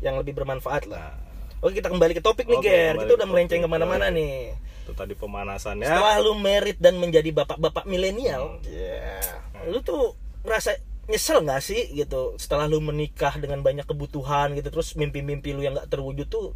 yang 0.00 0.18
lebih 0.18 0.34
bermanfaat 0.34 0.86
lah 0.86 1.14
Nah, 1.14 1.16
Oke 1.62 1.80
kita 1.80 1.88
kembali 1.88 2.12
ke 2.12 2.20
topik 2.20 2.44
nih 2.44 2.58
Oke, 2.58 2.68
Ger. 2.68 2.94
Kita 2.98 3.12
udah 3.14 3.24
melenceng 3.24 3.60
ke 3.60 3.68
mana-mana 3.68 4.10
nih. 4.10 4.52
itu 4.84 4.92
tadi 4.92 5.14
pemanasannya 5.14 5.86
Setelah 5.86 6.20
lu 6.20 6.36
merit 6.36 6.76
dan 6.76 7.00
menjadi 7.00 7.32
bapak-bapak 7.32 7.84
milenial, 7.84 8.60
Hmm. 8.60 9.64
lu 9.64 9.80
tuh 9.80 10.12
ngerasa 10.44 10.76
nyesel 11.04 11.40
nggak 11.40 11.60
sih 11.60 11.88
gitu 11.90 12.36
setelah 12.36 12.64
lu 12.64 12.80
menikah 12.80 13.32
dengan 13.34 13.60
banyak 13.60 13.84
kebutuhan 13.84 14.52
gitu 14.52 14.68
terus 14.68 14.92
mimpi-mimpi 14.92 15.52
lu 15.52 15.60
yang 15.60 15.72
nggak 15.72 15.88
terwujud 15.88 16.24
tuh 16.26 16.52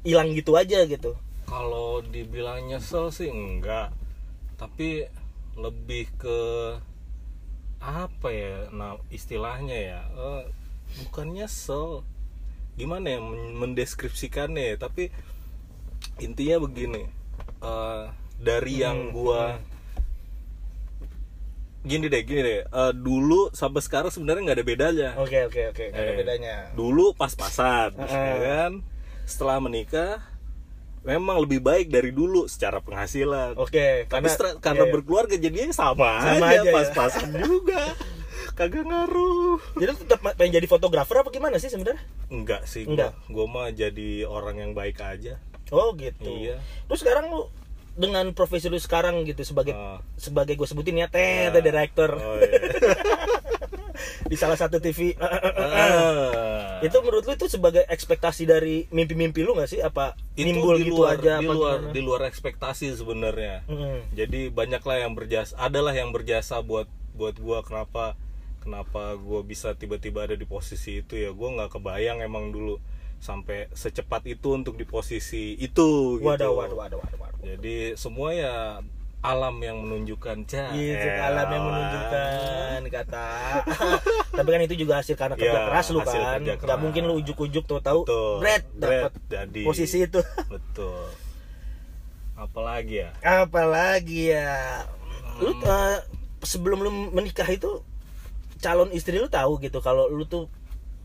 hilang 0.00 0.32
gitu 0.32 0.52
aja 0.54 0.84
gitu. 0.84 1.16
kalau 1.44 2.00
dibilang 2.02 2.60
nyesel 2.62 3.08
sih 3.08 3.28
enggak 3.28 3.88
tapi 4.54 5.08
lebih 5.54 6.12
ke 6.14 6.38
apa 7.80 8.28
ya 8.28 8.68
nah 8.70 9.00
istilahnya 9.08 9.76
ya? 9.76 10.00
Eh, 10.06 10.42
bukan 11.02 11.32
nyesel 11.32 12.04
gimana 12.76 13.16
ya 13.16 13.20
men- 13.20 13.56
mendeskripsikannya 13.56 14.74
ya? 14.74 14.76
Tapi 14.76 15.08
intinya 16.20 16.60
begini 16.60 17.08
eh, 17.60 18.02
dari 18.36 18.74
yang 18.78 19.10
gua 19.10 19.56
gini 21.80 22.12
deh 22.12 22.22
gini 22.22 22.40
deh. 22.40 22.60
Eh, 22.62 22.92
dulu 22.92 23.48
sampai 23.52 23.80
sekarang 23.80 24.12
sebenarnya 24.12 24.42
nggak 24.44 24.58
ada 24.60 24.66
bedanya. 24.68 25.08
Oke 25.16 25.48
oke 25.48 25.72
oke, 25.72 25.84
nggak 25.88 26.04
ada 26.04 26.12
Eh, 26.12 26.18
bedanya. 26.20 26.54
Dulu 26.76 27.16
pas-pasan, 27.16 27.96
ya 27.96 28.36
kan? 28.38 28.72
Setelah 29.24 29.56
menikah, 29.58 30.20
memang 31.02 31.40
lebih 31.40 31.60
baik 31.60 31.88
dari 31.88 32.10
dulu 32.10 32.44
secara 32.44 32.78
penghasilan. 32.78 33.56
Oke, 33.56 34.04
Tapi 34.04 34.28
karena 34.28 34.50
karena 34.58 34.76
iya, 34.76 34.84
iya. 34.84 34.92
berkeluarga 34.92 35.34
jadinya 35.34 35.72
sama, 35.72 36.20
Sama 36.20 36.46
aja, 36.46 36.60
aja 36.60 36.68
ya. 36.68 36.74
pas-pasan 36.74 37.28
juga. 37.34 37.82
Kagak 38.52 38.84
ngaruh. 38.84 39.56
Jadi 39.74 39.92
tetap 39.96 40.20
pengen 40.34 40.52
jadi 40.54 40.66
fotografer 40.66 41.16
apa 41.16 41.30
gimana 41.30 41.56
sih 41.56 41.68
sebenarnya? 41.68 42.02
Enggak 42.28 42.68
sih, 42.68 42.84
Enggak. 42.84 43.16
gua, 43.26 43.46
gua 43.48 43.64
mah 43.64 43.68
jadi 43.70 44.24
orang 44.24 44.56
yang 44.58 44.72
baik 44.72 45.00
aja. 45.00 45.40
Oh 45.70 45.94
gitu. 45.94 46.28
Iya. 46.28 46.60
Terus 46.84 47.00
sekarang 47.00 47.30
lu 47.30 47.48
dengan 47.90 48.30
profesi 48.32 48.66
lu 48.66 48.76
sekarang 48.76 49.24
gitu 49.24 49.42
sebagai 49.42 49.72
Ah. 49.72 49.98
sebagai 50.14 50.54
gue 50.54 50.64
sebutin 50.64 50.94
ya 50.96 51.08
teh 51.10 51.46
Ya. 51.46 51.52
the 51.52 51.60
director 51.60 52.10
Oh, 52.12 52.38
iya. 52.38 52.48
di 54.30 54.36
salah 54.38 54.54
satu 54.54 54.78
TV 54.78 55.18
Ah. 55.18 56.78
itu 56.80 56.96
menurut 57.02 57.26
lu 57.26 57.34
itu 57.34 57.46
sebagai 57.46 57.82
ekspektasi 57.84 58.46
dari 58.46 58.86
mimpi-mimpi 58.88 59.42
lu 59.42 59.52
nggak 59.52 59.68
sih 59.68 59.80
apa 59.82 60.14
Itu 60.32 60.46
nimbul 60.46 60.78
di 60.78 60.86
gitu 60.86 61.02
luar, 61.02 61.18
aja 61.18 61.42
di 61.42 61.44
apa 61.44 61.52
luar 61.52 61.76
gimana? 61.82 61.92
di 61.92 62.00
luar 62.00 62.20
ekspektasi 62.24 62.86
sebenarnya. 62.94 63.66
Mm. 63.66 63.98
jadi 64.14 64.40
banyaklah 64.48 64.96
yang 65.02 65.12
berjasa 65.12 65.52
adalah 65.58 65.92
yang 65.92 66.08
berjasa 66.10 66.62
buat 66.62 66.86
buat 67.12 67.36
gua 67.36 67.60
kenapa 67.60 68.14
kenapa 68.60 69.18
gua 69.18 69.42
bisa 69.42 69.74
tiba-tiba 69.74 70.24
ada 70.24 70.38
di 70.38 70.46
posisi 70.46 71.02
itu 71.02 71.18
ya 71.18 71.34
gua 71.34 71.52
nggak 71.58 71.70
kebayang 71.74 72.22
emang 72.22 72.48
dulu 72.48 72.78
sampai 73.20 73.68
secepat 73.74 74.24
itu 74.24 74.56
untuk 74.56 74.80
di 74.80 74.88
posisi 74.88 75.52
itu 75.58 76.16
gitu. 76.16 76.24
waduh 76.24 76.56
waduh 76.56 76.78
waduh 76.78 76.98
waduh, 77.02 77.18
waduh. 77.20 77.40
jadi 77.44 77.92
semua 77.92 78.32
ya 78.32 78.80
alam 79.20 79.52
yang 79.58 79.76
menunjukkan 79.78 80.36
cah 80.44 80.72
Gitu, 80.72 80.96
Eh, 80.98 81.20
alam 81.20 81.44
yang 81.46 81.60
menunjukkan 81.62 82.78
kata. 82.88 83.26
Tapi 84.38 84.48
kan 84.48 84.60
itu 84.62 84.74
juga 84.76 84.98
hasil 84.98 85.12
karena 85.14 85.36
kerja 85.36 85.52
Ya, 85.54 85.68
keras 85.68 85.86
lu 85.88 86.00
kan. 86.00 86.40
kerja 86.40 86.56
Gak 86.58 86.78
mungkin 86.78 87.04
lu 87.04 87.20
ujuk-ujuk 87.20 87.64
tuh 87.64 87.78
tahu. 87.78 88.08
Brad 88.38 88.64
dapat 88.72 89.12
posisi 89.60 90.02
itu. 90.02 90.20
betul 90.52 91.04
apalagi 92.34 93.04
ya 93.04 93.10
Apalagi 93.20 94.32
ya. 94.32 94.88
Lu 95.36 95.52
Hmm. 95.52 95.60
eh, 95.62 96.00
sebelum 96.40 96.80
lu 96.80 96.90
menikah 97.10 97.44
itu 97.46 97.84
calon 98.58 98.88
istri 98.90 99.16
lu 99.16 99.28
tahu 99.28 99.56
gitu 99.58 99.80
kalau 99.80 100.08
lu 100.08 100.24
tuh 100.24 100.48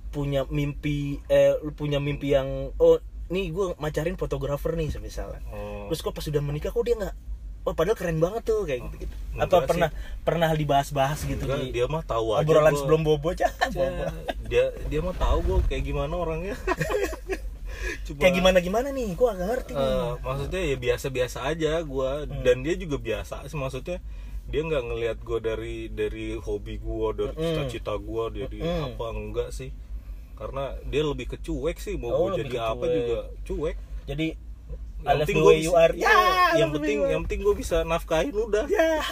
punya 0.10 0.44
mimpi 0.46 1.20
eh 1.28 1.56
lu 1.58 1.72
punya 1.72 2.00
mimpi 2.00 2.32
yang 2.32 2.48
oh 2.74 3.00
nih 3.28 3.52
gue 3.52 3.76
macarin 3.76 4.16
fotografer 4.16 4.72
nih 4.74 4.96
misalnya. 4.96 5.44
oh, 5.50 5.88
Terus 5.88 6.00
kok 6.00 6.14
pas 6.14 6.24
udah 6.24 6.40
menikah 6.42 6.72
kok 6.72 6.84
dia 6.84 6.96
nggak 6.96 7.16
Oh 7.66 7.74
padahal 7.74 7.94
keren 7.94 8.18
banget 8.18 8.42
tuh 8.44 8.62
kayak 8.64 8.82
gitu 8.84 8.96
gitu. 9.02 9.14
enggak 9.34 9.48
Apa 9.48 9.58
sih. 9.58 9.68
pernah 9.68 9.90
pernah 10.22 10.50
dibahas-bahas 10.52 11.20
gitu 11.24 11.42
enggak, 11.44 11.60
di 11.60 11.68
dia 11.72 11.86
mah 11.86 12.04
tahu 12.04 12.28
aja 12.32 12.42
obrolan 12.42 12.70
gua- 12.70 12.80
sebelum 12.80 13.02
bobo 13.04 13.28
aja. 13.30 13.50
Ya, 13.72 13.90
dia 14.46 14.66
dia 14.86 15.00
mah 15.02 15.16
tahu 15.16 15.38
gue 15.42 15.58
kayak 15.68 15.84
gimana 15.84 16.14
orangnya 16.14 16.54
Cuma, 18.04 18.18
Kayak 18.18 18.34
gimana 18.36 18.58
gimana 18.60 18.88
nih? 18.90 19.14
Gua 19.14 19.30
agak 19.32 19.48
ngerti 19.48 19.72
nih. 19.72 19.82
eh, 19.84 20.12
maksudnya 20.20 20.62
ya 20.64 20.76
biasa-biasa 20.80 21.38
aja 21.44 21.72
gue 21.84 22.10
Hmm. 22.24 22.42
dan 22.42 22.58
dia 22.60 22.76
juga 22.76 22.98
biasa 22.98 23.46
sih 23.46 23.54
maksudnya 23.56 23.98
dia 24.46 24.62
nggak 24.62 24.84
ngelihat 24.84 25.18
gue 25.20 25.40
dari 25.40 25.78
dari 25.88 26.28
hobi 26.36 26.78
gue 26.78 27.08
dari 27.16 27.30
Mm-mm. 27.32 27.46
cita-cita 27.66 27.94
gue 27.96 28.24
dari 28.36 28.60
Mm-mm. 28.60 28.94
apa 28.94 29.06
enggak 29.12 29.50
sih 29.50 29.70
karena 30.36 30.64
dia 30.84 31.02
lebih 31.04 31.26
ke 31.28 31.38
cuek 31.40 31.78
sih 31.78 31.96
mau 31.96 32.10
Oh, 32.12 32.20
gue 32.28 32.42
jadi 32.42 32.50
ke 32.52 32.60
apa 32.64 32.78
cuek. 32.80 32.94
juga 32.96 33.18
cuek 33.44 33.76
Jadi 34.06 34.28
yang 35.06 35.18
love 35.22 35.28
penting 35.30 35.38
the 35.38 35.46
gue 35.46 35.54
bisa 35.62 35.78
are. 35.78 35.94
ya, 35.94 36.16
yang 36.58 36.70
penting 36.74 36.98
yang 37.06 37.22
penting 37.24 37.42
gue 37.46 37.56
bisa 37.56 37.78
nafkahin 37.86 38.34
udah 38.34 38.66
ya 38.66 39.06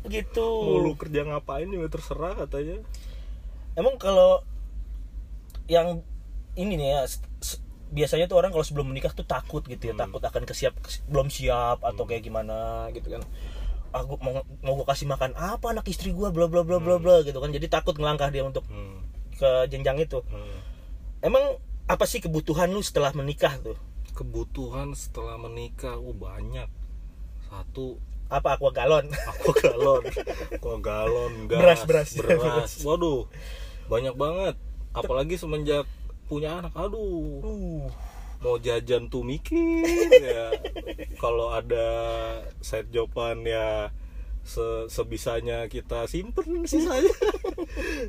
begitu. 0.00 0.48
mau 0.66 0.80
lu 0.80 0.96
kerja 0.96 1.20
ngapain 1.28 1.68
juga 1.68 1.92
terserah 1.92 2.34
katanya 2.34 2.80
Emang 3.76 4.00
kalau 4.00 4.40
yang 5.68 6.00
ini 6.56 6.80
nih 6.80 6.88
ya 6.96 7.00
biasanya 7.92 8.26
tuh 8.26 8.40
orang 8.40 8.50
kalau 8.50 8.64
sebelum 8.64 8.88
menikah 8.88 9.12
tuh 9.12 9.28
takut 9.28 9.62
gitu 9.68 9.92
ya, 9.92 9.94
Hmm. 9.94 10.08
takut 10.08 10.22
akan 10.24 10.42
kesiap 10.48 10.74
kes- 10.80 11.04
belum 11.06 11.28
siap 11.28 11.84
atau 11.84 12.08
kayak 12.08 12.24
gimana 12.24 12.88
gitu 12.96 13.12
kan. 13.12 13.22
Aku 13.92 14.16
mau 14.18 14.42
mau 14.64 14.72
gue 14.80 14.86
kasih 14.88 15.06
makan 15.06 15.36
apa 15.36 15.76
anak 15.76 15.86
istri 15.92 16.10
gua 16.10 16.32
bla 16.32 16.48
bla 16.48 16.64
bla 16.64 16.80
bla 16.80 16.96
bla 16.96 17.20
gitu 17.22 17.36
kan. 17.36 17.52
Jadi 17.52 17.68
takut 17.68 17.94
ngelangkah 17.94 18.32
dia 18.32 18.42
untuk 18.42 18.64
hmm. 18.66 18.98
ke 19.36 19.50
jenjang 19.68 20.00
itu. 20.00 20.24
Hmm. 20.24 20.56
Emang 21.20 21.60
apa 21.86 22.08
sih 22.08 22.18
kebutuhan 22.18 22.72
lu 22.72 22.80
setelah 22.80 23.12
menikah 23.12 23.60
tuh? 23.60 23.76
Kebutuhan 24.16 24.96
setelah 24.96 25.36
menikah. 25.36 26.00
Oh 26.00 26.16
banyak. 26.16 26.66
Satu. 27.52 28.00
Apa? 28.32 28.56
Aqua 28.56 28.72
galon? 28.72 29.06
aqua 29.30 29.54
galon. 29.60 30.02
Aqua 30.56 30.76
galon 30.80 31.32
Beras, 31.46 31.84
gas 31.84 31.86
beras. 31.86 32.10
beras. 32.16 32.72
waduh 32.88 33.28
banyak 33.92 34.16
banget. 34.16 34.56
Apalagi 34.96 35.36
semenjak 35.36 35.84
punya 36.26 36.64
anak 36.64 36.72
aduh. 36.74 37.44
Uh, 37.44 37.86
mau 38.40 38.56
jajan 38.56 39.12
tuh 39.12 39.22
mikir 39.22 40.10
ya. 40.10 40.56
Kalau 41.22 41.52
ada 41.54 41.86
side 42.64 42.90
joban 42.90 43.44
ya 43.46 43.92
se- 44.42 44.88
sebisanya 44.90 45.68
kita 45.70 46.08
simpen 46.10 46.66
sisanya. 46.66 47.12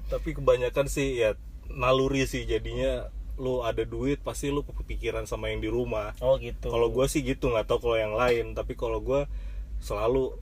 Tapi 0.10 0.34
kebanyakan 0.34 0.88
sih 0.90 1.22
ya 1.22 1.36
naluri 1.68 2.24
sih 2.26 2.48
jadinya 2.48 3.12
lu 3.38 3.62
ada 3.62 3.86
duit 3.86 4.18
pasti 4.26 4.50
lu 4.50 4.66
kepikiran 4.66 5.30
sama 5.30 5.54
yang 5.54 5.62
di 5.62 5.70
rumah 5.70 6.18
oh 6.26 6.42
gitu. 6.42 6.74
kalau 6.74 6.90
gue 6.90 7.06
sih 7.06 7.22
gitu 7.22 7.54
nggak 7.54 7.70
tahu 7.70 7.90
kalau 7.90 7.98
yang 7.98 8.18
lain 8.18 8.58
tapi 8.58 8.74
kalau 8.74 8.98
gue 8.98 9.30
selalu 9.78 10.34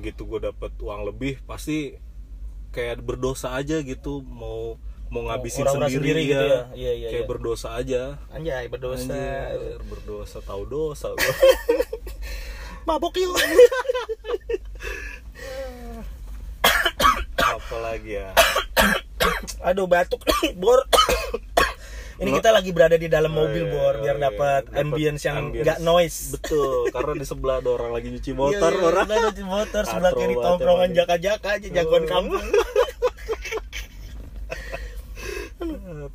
gitu 0.00 0.24
gue 0.24 0.48
dapet 0.48 0.72
uang 0.80 1.08
lebih 1.08 1.40
pasti 1.44 1.96
kayak 2.72 3.04
berdosa 3.04 3.56
aja 3.56 3.80
gitu 3.84 4.24
mau 4.24 4.76
mau 5.08 5.24
ngabisin 5.24 5.64
Ura-ura 5.64 5.88
sendiri, 5.88 5.96
sendiri 5.96 6.22
gitu 6.28 6.44
ya, 6.44 6.52
ya. 6.52 6.60
Iya, 6.76 6.92
iya, 6.92 7.08
kayak 7.08 7.24
iya. 7.24 7.30
berdosa 7.32 7.68
aja 7.80 8.02
Anjay 8.28 8.64
berdosa. 8.68 9.16
Anjir, 9.16 9.80
berdosa 9.88 10.38
tahu 10.44 10.62
dosa 10.68 11.08
gua. 11.16 11.34
Mabok 12.88 13.16
yuk. 13.16 13.36
apalagi 17.38 18.20
ya 18.20 18.32
Aduh 19.68 19.88
batuk 19.90 20.22
bor. 20.56 20.80
Ini 22.18 22.30
kita 22.32 22.50
lagi 22.50 22.70
berada 22.70 22.94
di 22.94 23.06
dalam 23.06 23.30
Oh, 23.30 23.36
mobil 23.40 23.62
iya, 23.62 23.70
bor 23.70 23.92
oh, 23.92 24.00
biar 24.00 24.16
iya. 24.16 24.24
dapat 24.24 24.62
Dapet 24.64 24.80
ambience 24.80 25.22
yang 25.22 25.54
nggak 25.54 25.78
noise. 25.80 26.18
betul 26.32 26.90
karena 26.90 27.12
di 27.14 27.22
sebelah 27.24 27.56
ada 27.56 27.70
orang 27.70 27.90
lagi 27.92 28.08
nyuci 28.08 28.32
motor 28.32 28.58
Iya, 28.68 28.74
iya, 28.74 28.88
orang 28.88 29.06
iya, 29.08 29.30
di 29.30 29.44
motor 29.44 29.82
sebelah 29.84 30.12
kiri 30.12 30.34
tongkrongan 30.36 30.88
ini. 30.88 30.96
jaka-jaka 30.96 31.48
aja 31.52 31.68
jagoan 31.72 32.02
Oh. 32.02 32.08
kampung. 32.08 32.42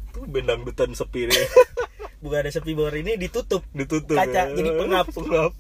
tuh 0.10 0.26
bendang 0.26 0.62
dutan 0.62 0.92
sepi 0.92 1.26
nih 1.26 1.48
Bukan 2.20 2.38
ada 2.38 2.52
sepi 2.52 2.72
bor 2.72 2.92
ini 2.92 3.16
ditutup. 3.16 3.68
ditutup 3.70 4.16
Kaca, 4.16 4.32
ya. 4.32 4.44
jadi 4.50 4.70
pengap. 4.74 5.08
pengap 5.10 5.52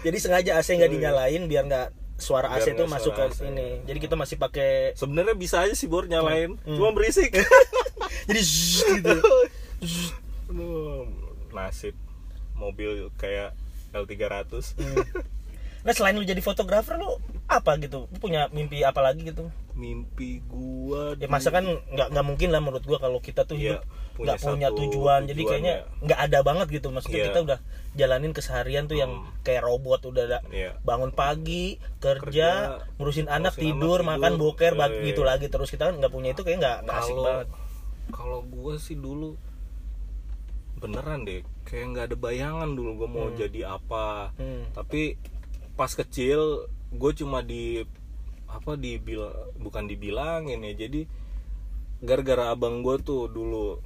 Jadi 0.00 0.16
sengaja 0.16 0.50
AC 0.54 0.68
nggak 0.74 0.92
dinyalain 0.92 1.42
biar 1.44 1.64
nggak 1.64 1.88
suara 2.16 2.48
Biar 2.50 2.60
AC 2.62 2.66
itu 2.70 2.84
masuk 2.86 3.12
ke 3.14 3.22
AC. 3.22 3.40
sini. 3.42 3.80
Jadi 3.82 3.98
kita 3.98 4.12
masih 4.14 4.36
pakai 4.36 4.92
sebenarnya 4.92 5.32
bisa 5.34 5.60
aja 5.60 5.72
sih 5.72 5.84
bor 5.86 6.04
nyalain 6.04 6.56
Hmm. 6.58 6.72
cuma 6.74 6.88
berisik 6.90 7.32
jadi 8.28 8.36
zzz 8.38 8.84
gitu. 8.94 9.12
Nasib 11.50 11.94
mobil 12.54 13.08
kayak 13.16 13.56
L300 13.90 14.76
Hmm. 14.76 14.96
Nah 15.80 15.96
selain 15.96 16.12
lu 16.12 16.22
jadi 16.22 16.38
fotografer 16.38 16.94
lu 16.94 17.16
apa 17.46 17.80
gitu? 17.80 18.04
Lu 18.04 18.18
punya 18.18 18.46
mimpi 18.50 18.82
apa 18.82 19.00
lagi 19.00 19.24
gitu? 19.24 19.48
mimpi 19.70 20.44
gua 20.44 21.16
Ya 21.16 21.24
masa 21.24 21.48
kan 21.48 21.64
nggak 21.64 22.08
nggak 22.10 22.26
mungkin 22.26 22.50
lah 22.50 22.60
menurut 22.60 22.84
gua 22.84 22.98
kalau 22.98 23.16
kita 23.18 23.48
tuh 23.48 23.56
Iya, 23.56 23.80
hidup 23.80 23.80
punya 24.12 24.24
nggak 24.26 24.38
punya 24.44 24.68
satu 24.68 24.76
tujuan, 24.78 25.20
jadi 25.22 25.32
tujuan, 25.32 25.48
kayaknya 25.48 25.74
ya. 25.74 25.84
nggak 26.04 26.20
ada 26.20 26.38
banget 26.42 26.66
gitu 26.70 26.86
maksudnya 26.90 27.16
Iya. 27.16 27.26
kita 27.26 27.38
udah 27.40 27.58
jalanin 27.94 28.32
keseharian 28.34 28.84
tuh 28.84 28.98
yang 28.98 29.08
Hmm. 29.14 29.32
kayak 29.40 29.62
robot 29.62 30.04
udah 30.04 30.44
Iya. 30.44 30.76
bangun 30.82 31.10
pagi 31.10 31.66
kerja, 31.96 32.20
Kerja, 32.20 32.48
ngurusin 32.94 33.26
anak 33.26 33.56
ngurusin 33.56 33.64
tidur 33.72 33.98
anak, 33.98 34.08
makan 34.12 34.32
tidur. 34.32 34.42
boker 34.44 34.72
bag- 34.74 34.92
Iya, 34.92 35.06
gitu 35.06 35.22
lagi 35.22 35.46
terus 35.48 35.68
kita 35.70 35.82
kan 35.82 35.94
nggak 35.96 36.12
punya 36.12 36.28
itu 36.30 36.42
kayak 36.42 36.58
nggak 36.60 36.76
asik 36.98 37.16
banget 37.16 37.46
kalau 38.10 38.38
gua 38.44 38.74
sih 38.76 38.96
dulu 38.98 39.38
beneran 40.80 41.22
deh 41.22 41.40
kayak 41.62 41.86
nggak 41.88 42.04
ada 42.06 42.16
bayangan 42.16 42.70
dulu 42.70 42.90
gue 42.96 43.08
mau 43.08 43.28
jadi 43.30 43.60
apa 43.70 44.32
Hmm. 44.34 44.64
tapi 44.70 45.14
pas 45.72 45.90
kecil 45.90 46.66
gue 46.90 47.12
cuma 47.14 47.40
di 47.40 47.84
apa 48.46 48.74
dibil 48.74 49.30
bukan 49.56 49.84
dibilangin 49.84 50.58
ya 50.60 50.74
jadi 50.76 51.06
gara-gara 52.00 52.50
abang 52.50 52.80
gue 52.80 52.96
tuh 52.98 53.26
dulu 53.26 53.78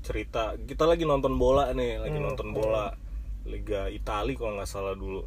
cerita 0.00 0.54
kita 0.58 0.84
lagi 0.84 1.02
nonton 1.02 1.34
bola 1.34 1.72
nih 1.72 1.98
lagi 1.98 2.14
Hmm, 2.14 2.26
nonton 2.26 2.48
bola 2.50 2.92
Liga 3.42 3.88
Itali 3.88 4.32
kalau 4.32 4.54
nggak 4.54 4.68
salah 4.68 4.92
dulu 4.92 5.24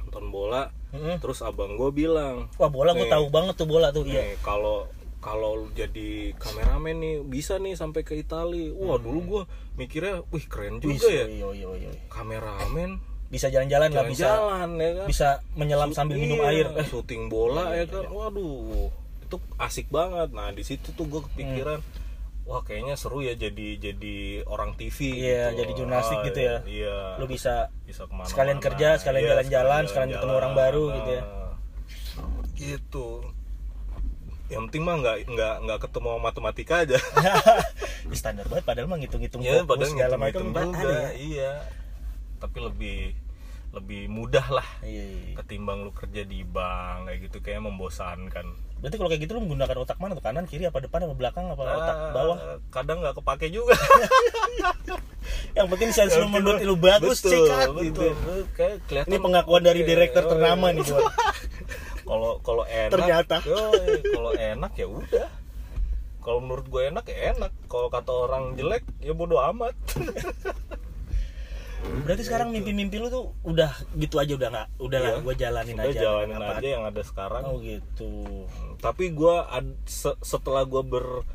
nonton 0.00 0.24
bola 0.28 0.68
Mm-mm. 0.90 1.18
terus 1.18 1.40
abang 1.40 1.74
gue 1.74 1.90
bilang 1.90 2.46
Wah 2.54 2.68
bola 2.68 2.92
gue 2.92 3.02
Nih. 3.02 3.10
tahu 3.10 3.26
banget 3.28 3.54
tuh 3.56 3.66
bola 3.66 3.90
tuh. 3.90 4.04
Iya. 4.04 4.22
nih 4.24 4.38
kalau 4.40 4.86
kalau 5.24 5.56
lu 5.56 5.68
jadi 5.72 6.36
kameramen 6.36 6.96
nih 7.00 7.14
bisa 7.24 7.56
nih 7.56 7.72
sampai 7.80 8.04
ke 8.04 8.12
Itali. 8.20 8.68
Wah 8.76 9.00
dulu 9.00 9.20
gue 9.24 9.42
mikirnya 9.80 10.20
wih 10.28 10.44
keren 10.44 10.84
juga 10.84 11.08
ya. 11.08 11.24
iya, 11.24 11.48
iya, 11.56 11.68
iya. 11.80 11.90
kameramen. 12.12 13.00
Bisa 13.32 13.48
jalan-jalan 13.48 13.88
lah, 13.88 14.04
bisa 14.04 14.28
jalan-jalan 14.28 14.70
ya 14.76 14.90
kan? 14.92 15.06
bisa 15.08 15.28
menyelam 15.56 15.90
sambil 15.96 16.20
minum 16.20 16.44
Iya, 16.44 16.48
air. 16.52 16.66
Eh, 16.76 16.86
syuting 16.86 17.32
bola 17.32 17.72
ya 17.72 17.88
kan? 17.88 18.04
waduh 18.12 18.92
itu 19.24 19.36
asik 19.56 19.88
banget. 19.88 20.28
Nah 20.36 20.52
di 20.52 20.60
situ 20.60 20.92
tuh 20.92 21.08
gue 21.08 21.24
kepikiran 21.32 21.80
wah 22.44 22.60
kayaknya 22.60 22.92
seru 23.00 23.24
ya 23.24 23.32
jadi 23.32 23.80
jadi 23.80 24.44
orang 24.44 24.76
TV 24.76 25.24
Iya, 25.24 25.56
gitu. 25.56 25.64
jadi 25.64 25.72
jurnalistik 25.72 26.18
gitu 26.28 26.40
ya. 26.44 26.56
iya. 26.68 26.96
Lu 27.16 27.24
bisa 27.24 27.72
bisa 27.88 28.04
ke 28.04 28.12
mana 28.12 28.28
sekalian 28.28 28.60
kerja, 28.60 29.00
sekalian 29.00 29.24
jalan-jalan, 29.24 29.82
sekalian 29.88 30.10
ketemu 30.20 30.34
orang 30.36 30.52
baru 30.52 30.84
gitu 31.00 31.10
ya. 31.16 31.22
gitu 32.54 33.08
yang 34.54 34.62
penting 34.70 34.82
mah 34.82 34.96
nggak 35.02 35.16
nggak 35.26 35.54
nggak 35.62 35.78
ketemu 35.82 36.10
matematika 36.16 36.74
aja 36.80 36.98
standar 38.18 38.46
banget 38.46 38.64
padahal 38.64 38.86
mah 38.86 38.98
ngitung-ngitung 38.98 39.40
ya 39.42 39.60
padahal 39.62 39.90
segala 39.90 40.14
ngitung 40.16 40.48
macam 40.54 40.70
juga 40.72 40.86
ya. 40.86 41.10
iya 41.14 41.52
tapi 42.38 42.58
lebih 42.60 42.98
lebih 43.74 44.06
mudah 44.06 44.46
lah 44.54 44.68
Iya, 44.80 45.02
iya, 45.02 45.18
iya. 45.26 45.34
ketimbang 45.42 45.82
lu 45.82 45.90
kerja 45.90 46.22
di 46.22 46.46
bank 46.46 47.10
kayak 47.10 47.18
gitu 47.26 47.38
kayak 47.42 47.60
membosankan 47.60 48.46
Berarti 48.78 49.00
kalau 49.00 49.08
kayak 49.08 49.22
gitu 49.24 49.32
lu 49.32 49.48
menggunakan 49.48 49.76
otak 49.80 49.96
mana 49.96 50.12
tuh? 50.12 50.20
Kanan, 50.20 50.44
kiri, 50.44 50.68
apa 50.68 50.76
depan, 50.76 51.08
apa 51.08 51.16
belakang, 51.16 51.48
apa 51.48 51.62
otak 51.64 51.96
Ah, 51.96 52.12
bawah? 52.12 52.36
kadang 52.68 53.00
nggak 53.00 53.16
kepake 53.16 53.48
juga 53.48 53.72
Yang 55.56 55.66
penting 55.70 55.90
sense 55.90 56.14
lu 56.18 56.26
menurut 56.28 56.60
lu 56.60 56.76
bagus, 56.76 57.22
betul, 57.22 57.46
cekat 57.46 57.68
betul. 57.70 57.84
gitu. 57.86 58.06
Kayak 58.52 58.76
kelihatan 58.84 59.08
Ini 59.08 59.16
pengakuan 59.22 59.62
dari 59.62 59.80
direktur 59.82 60.24
ternama 60.26 60.66
nih 60.68 60.84
gua. 60.84 61.00
kalau 62.04 62.38
kalau 62.40 62.64
enak 62.64 62.92
Ternyata. 62.92 63.36
kalau 64.06 64.32
enak 64.32 64.72
ya 64.74 64.86
udah 64.86 65.28
kalau 66.20 66.40
menurut 66.40 66.66
gue 66.66 66.82
enak 66.86 67.04
ya 67.04 67.34
enak 67.34 67.52
kalau 67.66 67.88
kata 67.88 68.10
orang 68.10 68.54
jelek 68.54 68.84
ya 68.98 69.12
bodo 69.12 69.36
amat 69.42 69.72
Berarti 71.84 72.24
sekarang 72.24 72.48
mimpi-mimpi 72.48 72.96
lu 72.96 73.12
tuh 73.12 73.36
udah 73.44 73.68
gitu 73.94 74.16
aja 74.16 74.32
udah 74.32 74.48
nggak, 74.48 74.68
udah 74.80 74.98
lah, 74.98 75.10
Iya. 75.10 75.20
gua 75.20 75.34
jalanin 75.36 75.76
udah 75.76 75.84
aja. 75.86 76.00
jalanin 76.00 76.36
Apa- 76.38 76.56
aja 76.56 76.68
yang 76.70 76.84
ada 76.88 77.02
sekarang 77.04 77.42
Oh 77.44 77.60
gitu. 77.60 78.12
tapi 78.80 79.12
gue 79.12 79.34
setelah 80.24 80.64
gue 80.64 80.80
ber 80.80 81.28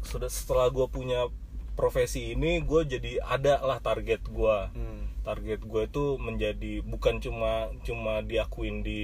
sudah 0.00 0.30
setelah 0.30 0.70
gue 0.70 0.86
punya 0.86 1.26
profesi 1.72 2.32
ini 2.32 2.60
gue 2.60 2.80
jadi 2.84 3.20
ada 3.20 3.58
lah 3.58 3.78
target 3.78 4.22
gue 4.22 4.58
Hmm. 4.70 5.08
target 5.20 5.60
gue 5.60 5.84
tuh 5.86 6.16
menjadi 6.16 6.80
bukan 6.82 7.18
cuma 7.18 7.52
cuma 7.80 8.20
diakuin 8.20 8.80
di 8.80 9.02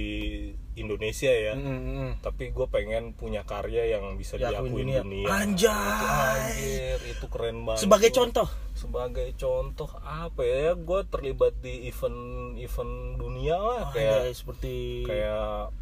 Indonesia 0.73 1.29
ya 1.29 1.53
Hmm, 1.53 1.63
hmm, 1.63 1.81
hmm. 1.87 2.11
tapi 2.19 2.49
gue 2.49 2.67
pengen 2.67 3.11
punya 3.11 3.41
karya 3.43 3.91
yang 3.91 4.13
bisa 4.13 4.35
Diakuin 4.35 4.53
diakuin 4.67 4.85
dunia. 4.85 5.01
dunia, 5.01 5.27
Anjay. 5.27 5.73
Itu 5.73 6.05
anjir 6.05 6.99
itu 7.07 7.25
keren 7.27 7.57
banget 7.63 7.81
Sebagai 7.81 8.09
tuh. 8.09 8.17
contoh. 8.19 8.47
sebagai 8.73 9.27
contoh 9.35 9.89
apa 9.99 10.41
ya 10.41 10.71
gue 10.73 10.99
terlibat 11.07 11.53
di 11.57 11.87
event 11.87 12.19
event 12.55 12.93
dunia 13.15 13.57
lah 13.57 13.83
kayak 13.89 14.21
Kayak 14.23 14.35
seperti 14.35 14.75
kayak 15.03 15.73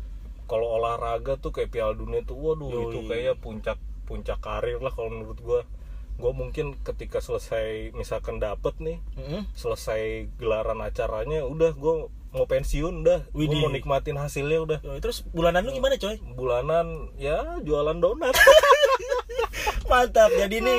kalau 0.45 0.67
olahraga 0.73 1.35
tuh 1.35 1.49
kayak 1.49 1.69
Piala 1.69 1.91
Dunia 1.91 2.21
tuh 2.21 2.37
waduh 2.37 2.69
Yoi. 2.69 2.83
itu 2.85 2.99
kayak 3.05 3.35
puncak 3.37 3.75
puncak 4.05 4.37
karir 4.37 4.77
lah 4.77 4.91
kalau 4.91 5.09
menurut 5.09 5.35
gue 5.37 5.61
gue 6.15 6.31
mungkin 6.31 6.79
ketika 6.79 7.19
selesai 7.19 7.91
misalkan 7.91 8.39
dapet 8.39 8.71
nih 8.79 8.97
Mm-mm. 9.15 9.43
selesai 9.51 10.31
gelaran 10.35 10.79
acaranya 10.79 11.43
udah 11.43 11.71
gue 11.71 11.95
mau 12.31 12.45
pensiun 12.45 13.03
udah 13.03 13.27
gue 13.27 13.45
mau 13.47 13.67
nikmatin 13.67 14.15
hasilnya 14.15 14.59
udah 14.59 14.79
Terus 14.99 15.23
bulanan 15.29 15.63
lu 15.63 15.71
gimana 15.71 15.95
coy? 15.95 16.19
bulanan 16.33 17.11
ya 17.15 17.59
jualan 17.59 17.95
donat 17.95 18.35
Mantap. 19.85 20.33
Jadi 20.33 20.65
ini 20.65 20.75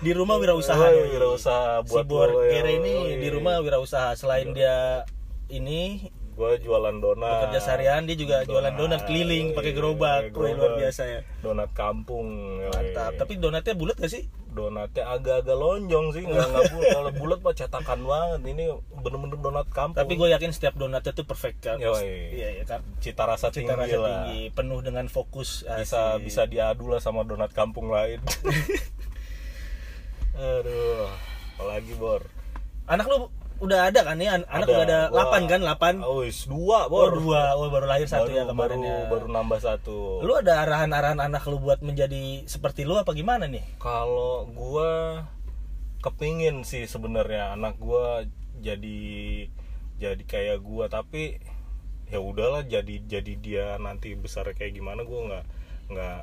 di 0.00 0.16
rumah 0.16 0.40
wirausaha. 0.40 0.80
Oh, 0.80 1.06
wirausaha 1.12 1.84
si 1.84 1.92
buat 1.92 2.06
Bor 2.08 2.30
ya. 2.48 2.56
Gere 2.56 2.80
ini 2.80 3.20
di 3.20 3.28
rumah 3.28 3.60
wirausaha 3.60 4.16
selain 4.16 4.56
dia 4.56 5.04
ini 5.50 6.08
gue 6.40 6.64
jualan 6.64 6.96
donat 6.96 7.52
kerja 7.52 7.60
seharian 7.60 8.08
dia 8.08 8.16
juga 8.16 8.48
jualan 8.48 8.72
donat 8.72 9.04
keliling 9.04 9.52
Yoi, 9.52 9.56
pakai 9.60 9.72
gerobak. 9.76 10.22
Wih, 10.32 10.56
luar 10.56 10.56
gerobak. 10.56 10.76
biasa 10.80 11.02
ya. 11.04 11.20
donat 11.44 11.70
kampung. 11.76 12.28
Mantap. 12.64 13.12
Tapi 13.20 13.32
donatnya 13.36 13.74
bulat 13.76 14.00
gak 14.00 14.08
sih? 14.08 14.24
donatnya 14.50 15.06
agak-agak 15.06 15.54
lonjong 15.54 16.10
sih 16.10 16.26
nggak 16.26 16.42
nggak 16.42 16.64
bulat 16.74 16.90
kalau 16.90 17.10
bulat 17.22 17.38
mah 17.38 17.54
cetakan 17.54 18.02
banget 18.02 18.40
ini 18.50 18.64
bener-bener 18.98 19.38
donat 19.38 19.70
kampung 19.70 19.94
Tapi 19.94 20.18
gue 20.18 20.26
yakin 20.34 20.50
setiap 20.50 20.74
donatnya 20.74 21.14
tuh 21.14 21.22
perfect 21.22 21.62
kan. 21.62 21.78
Yoi. 21.78 22.34
Iya, 22.34 22.48
iya 22.58 22.64
kan. 22.66 22.82
cita 22.98 23.30
rasa 23.30 23.54
Cita 23.54 23.78
tinggi 23.78 23.94
rasa 23.94 23.98
lah 24.02 24.26
tinggi, 24.26 24.50
penuh 24.50 24.82
dengan 24.82 25.06
fokus. 25.06 25.62
bisa 25.62 26.18
Asik. 26.18 26.26
bisa 26.26 26.42
diadu 26.50 26.90
lah 26.90 26.98
sama 26.98 27.22
donat 27.22 27.54
kampung 27.54 27.94
lain 27.94 28.18
aduh 30.34 31.06
apalagi 31.54 31.92
bor 31.94 32.26
Anak 32.90 33.06
lu 33.06 33.30
udah 33.60 33.78
ada 33.86 34.00
kan 34.02 34.16
nih? 34.16 34.28
An- 34.28 34.48
Anak 34.48 34.66
udah 34.66 34.82
ada 34.82 34.98
8 35.08 35.44
kan? 35.46 35.60
8. 35.60 36.00
oh 36.02 36.20
is, 36.20 36.44
dua 36.44 36.84
Oh, 36.84 36.90
bor 36.90 37.12
dua. 37.14 37.52
Oh, 37.54 37.68
baru 37.68 37.86
lahir 37.86 38.04
satu 38.04 38.26
baru, 38.26 38.34
ya 38.34 38.44
kemarin 38.44 38.78
baru, 38.78 38.88
ya. 38.88 38.98
baru 39.06 39.26
nambah 39.28 39.60
satu 39.60 39.98
Lu 40.20 40.32
ada 40.34 40.64
arahan-arahan 40.64 41.20
anak 41.20 41.44
lu 41.44 41.56
buat 41.56 41.80
menjadi 41.80 42.44
seperti 42.44 42.82
lu 42.82 42.96
apa 42.96 43.12
gimana 43.12 43.44
nih? 43.44 43.62
kalau 43.76 44.48
gua 44.48 45.22
kepingin 46.00 46.62
sih 46.62 46.84
sebenarnya 46.84 47.52
anak 47.52 47.76
gua 47.76 48.24
jadi 48.56 49.00
jadi 49.96 50.22
kayak 50.22 50.58
gua 50.60 50.88
tapi 50.88 51.36
ya 52.08 52.18
udahlah 52.18 52.64
jadi 52.64 53.04
jadi 53.04 53.32
dia 53.36 53.66
nanti 53.76 54.16
besar 54.16 54.48
kayak 54.50 54.74
gimana 54.74 55.04
gua 55.04 55.20
nggak 55.28 55.44
nggak 55.90 56.20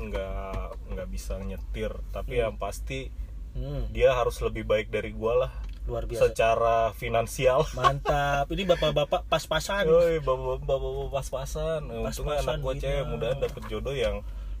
nggak 0.00 0.54
nggak 0.90 1.08
bisa 1.08 1.38
nyetir 1.40 1.94
tapi 2.10 2.38
yang 2.38 2.56
pasti 2.56 3.10
Hmm, 3.50 3.90
dia 3.90 4.14
harus 4.14 4.38
lebih 4.38 4.62
baik 4.62 4.94
dari 4.94 5.10
gua 5.10 5.34
lah 5.36 5.52
luar 5.82 6.04
biasa. 6.04 6.28
secara 6.28 6.76
finansial 6.92 7.64
Mantap. 7.78 8.46
Ini 8.46 8.62
bapak-bapak 8.66 9.24
pas-pasan. 9.26 9.84
Yoi, 9.84 10.18
bapak 10.18 10.60
bapak 10.60 10.92
pas-pasan 11.10 11.80
untungnya 11.84 12.10
Pas-pasan 12.10 12.44
anak 12.46 12.56
gua 12.58 12.72
begini. 12.72 12.82
cewek 12.82 13.04
mudahan 13.06 13.38
dapet 13.38 13.62
jodoh 13.66 13.92
yang 13.92 14.16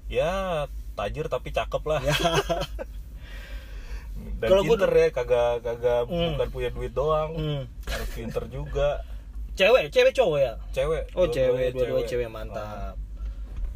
ya 0.06 0.32
tajir 0.92 1.26
tapi 1.26 1.48
cakep 1.50 1.82
lah 1.82 2.00
Ya. 2.00 2.14
dan 4.36 4.48
Kalau 4.48 4.62
gua 4.62 4.76
pinter 4.76 4.90
ya 4.92 5.08
kagak 5.10 5.52
kagak 5.60 6.00
Hmm. 6.06 6.34
bukan 6.34 6.48
punya 6.50 6.70
duit 6.70 6.92
doang 6.92 7.30
Hmm. 7.32 7.62
harus 7.84 8.08
pinter 8.10 8.44
juga 8.46 9.04
Cewek, 9.50 9.88
cewek 9.88 10.12
cowok 10.12 10.38
ya? 10.40 10.52
cewek 10.70 11.02
Oh, 11.12 11.26
dua-duanya 11.26 11.36
cewek, 11.36 11.70
dua-dua 11.74 12.00
cewek 12.06 12.28
mantap. 12.28 12.96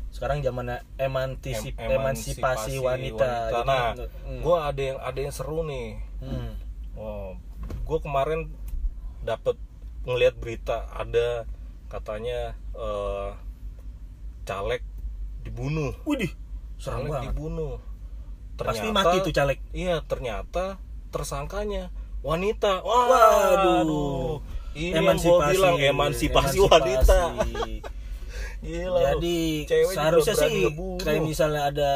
Sekarang 0.08 0.40
zamannya 0.40 0.80
emantisip, 0.96 1.74
Em- 1.76 1.90
emansipasi 1.92 2.78
wanita. 2.78 3.52
Jadi, 3.52 3.66
nah 3.66 3.92
hmm. 3.92 4.40
gue 4.40 4.56
ada 4.56 4.80
yang 4.82 4.98
ada 4.98 5.18
yang 5.18 5.30
seru 5.30 5.60
nih 5.62 6.00
Hmm. 6.18 6.56
Oh 6.94 7.34
gue 7.84 7.98
kemarin 8.00 8.50
dapet 9.22 9.56
ngelihat 10.04 10.36
berita 10.36 10.84
ada 10.92 11.48
katanya 11.88 12.52
eh, 12.76 13.30
caleg 14.44 14.82
dibunuh 15.44 15.92
Widih, 16.04 16.32
serem 16.76 17.08
caleg 17.08 17.12
banget. 17.12 17.24
dibunuh 17.32 17.74
Pasti 18.54 18.88
mati 18.88 19.16
tuh 19.20 19.32
caleg. 19.34 19.58
iya 19.74 19.98
ternyata 20.06 20.78
tersangkanya 21.10 21.90
wanita 22.22 22.80
Waduh. 22.80 24.38
ini 24.74 24.94
yang 24.94 25.18
gua 25.18 25.50
bilang 25.50 25.76
emansipasi, 25.78 26.58
wanita 26.62 27.30
Gila. 28.64 28.96
Jadi 29.12 29.68
Cewek 29.68 29.92
seharusnya 29.92 30.34
sih 30.40 30.72
kayak 30.96 31.20
misalnya 31.20 31.62
ada 31.68 31.90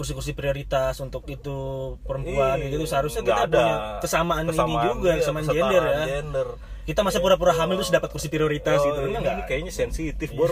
kursi-kursi 0.00 0.32
prioritas 0.32 0.96
untuk 0.98 1.28
itu 1.28 1.58
perempuan 2.02 2.56
Iya, 2.56 2.72
gitu 2.72 2.88
seharusnya 2.88 3.20
kita 3.20 3.36
ada 3.44 3.52
punya 3.52 3.76
kesamaan, 4.00 4.42
ini 4.48 4.56
juga 4.88 5.10
iya, 5.12 5.20
kesamaan 5.20 5.44
gender 5.46 5.82
ya. 5.84 6.02
gender. 6.08 6.48
kita 6.80 7.00
masa 7.04 7.20
pura-pura 7.20 7.52
hamil 7.52 7.76
terus 7.76 7.92
dapat 7.92 8.08
kursi 8.08 8.26
prioritas 8.26 8.80
Oh, 8.80 8.86
gitu 8.88 8.98
ini, 9.04 9.14
enggak 9.14 9.34
ini 9.36 9.42
kayaknya 9.44 9.70
sensitif 9.70 10.32
bor. 10.32 10.50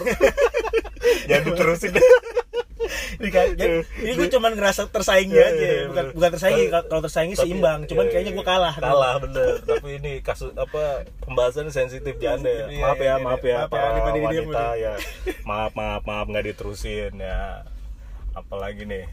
Jangan 1.28 1.44
diterusin. 1.48 1.96
Ini, 3.18 3.28
kan, 3.34 3.50
gue 3.98 4.28
cuman 4.30 4.54
ngerasa 4.54 4.86
tersaingi 4.88 5.34
Iya, 5.34 5.44
aja 5.44 5.58
iya, 5.58 5.82
bukan 5.90 6.04
bukan 6.14 6.30
tersaingi 6.30 6.64
kalau 6.70 7.02
tersaingi 7.02 7.34
Tapi- 7.34 7.44
seimbang. 7.50 7.78
Cuman 7.84 8.04
iya, 8.06 8.12
kayaknya 8.14 8.30
iya. 8.30 8.38
gue 8.38 8.46
kalah 8.46 8.74
kalah 8.78 9.14
bener. 9.18 9.58
Tapi 9.60 9.88
ini 9.98 10.12
kasus 10.22 10.54
apa 10.54 11.02
pembahasan 11.20 11.68
sensitif 11.68 12.14
jangan 12.16 12.46
deh 12.46 12.70
Iya, 12.70 12.78
maaf 12.80 12.96
iya, 12.96 13.02
ya 13.02 13.10
iya, 13.10 13.14
maaf 13.18 13.42
iya. 13.42 13.50
ya 13.50 13.58
Maaf 13.58 13.68
ya, 13.68 13.74
para 13.74 14.20
wanita 14.22 14.64
ya. 14.78 14.94
Maaf 15.42 15.72
maaf 15.74 16.02
maaf 16.06 16.26
nggak 16.30 16.44
diterusin 16.46 17.12
ya. 17.18 17.66
Apalagi 18.32 18.86
nih 18.86 19.04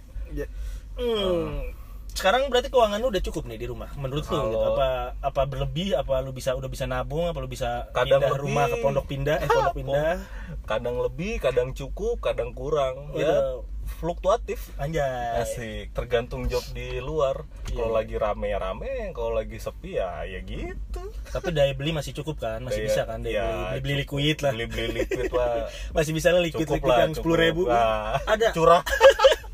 Hmm. 0.95 1.75
sekarang 2.15 2.47
berarti 2.47 2.71
keuangan 2.71 2.95
lu 2.97 3.11
udah 3.11 3.19
cukup 3.19 3.43
nih 3.43 3.59
di 3.59 3.67
rumah 3.67 3.91
menurut 3.99 4.23
lu? 4.23 4.39
Gitu. 4.39 4.55
apa 4.55 4.88
apa 5.19 5.41
berlebih? 5.43 5.99
Apa 5.99 6.23
lu 6.23 6.31
bisa 6.31 6.55
udah 6.55 6.71
bisa 6.71 6.88
nabung? 6.88 7.27
Apa 7.27 7.43
lu 7.43 7.51
bisa 7.51 7.91
Kadang 7.91 8.23
pindah 8.23 8.31
lebih. 8.31 8.39
rumah 8.39 8.65
ke 8.71 8.77
pondok 8.79 9.05
pindah? 9.05 9.38
Eh 9.43 9.49
pondok 9.51 9.75
pindah. 9.83 10.15
Kadang 10.63 10.95
lebih 11.03 11.43
kadang 11.43 11.75
cukup 11.75 12.23
kadang 12.23 12.55
kurang 12.55 13.11
ya. 13.11 13.27
Udah. 13.27 13.39
fluktuatif. 13.85 14.71
Anjay. 14.81 15.43
Asik. 15.43 15.93
Tergantung 15.93 16.47
job 16.47 16.63
di 16.71 16.97
luar. 16.97 17.43
Iya. 17.69 17.83
kalau 17.83 17.91
lagi 17.93 18.15
rame 18.15 18.47
ya 18.49 18.57
rame 18.57 18.91
kalau 19.11 19.35
lagi 19.35 19.59
sepi 19.59 19.99
ya 19.99 20.23
ya 20.23 20.39
gitu. 20.41 21.03
Tapi 21.29 21.51
daya 21.51 21.75
beli 21.75 21.91
masih 21.91 22.15
cukup 22.15 22.39
kan? 22.39 22.63
Masih 22.63 22.88
Kayak, 22.88 22.89
bisa 22.95 23.01
kan 23.05 23.19
daya 23.21 23.35
ya, 23.35 23.45
beli? 23.45 23.79
Beli, 23.83 23.93
liquid 24.07 24.38
lah. 24.39 24.51
Beli 24.55 24.65
beli 24.71 24.88
liquid 25.03 25.29
lah. 25.29 25.67
Masih 25.99 26.15
bisa 26.15 26.31
lah 26.31 26.39
liquid 26.41 26.63
cukup 26.63 26.79
liquid 26.79 26.89
lah 26.95 26.99
yang 27.03 27.13
sepuluh 27.13 27.38
ribu. 27.38 27.61
Wah, 27.67 28.17
ada. 28.23 28.55
Curah 28.55 28.81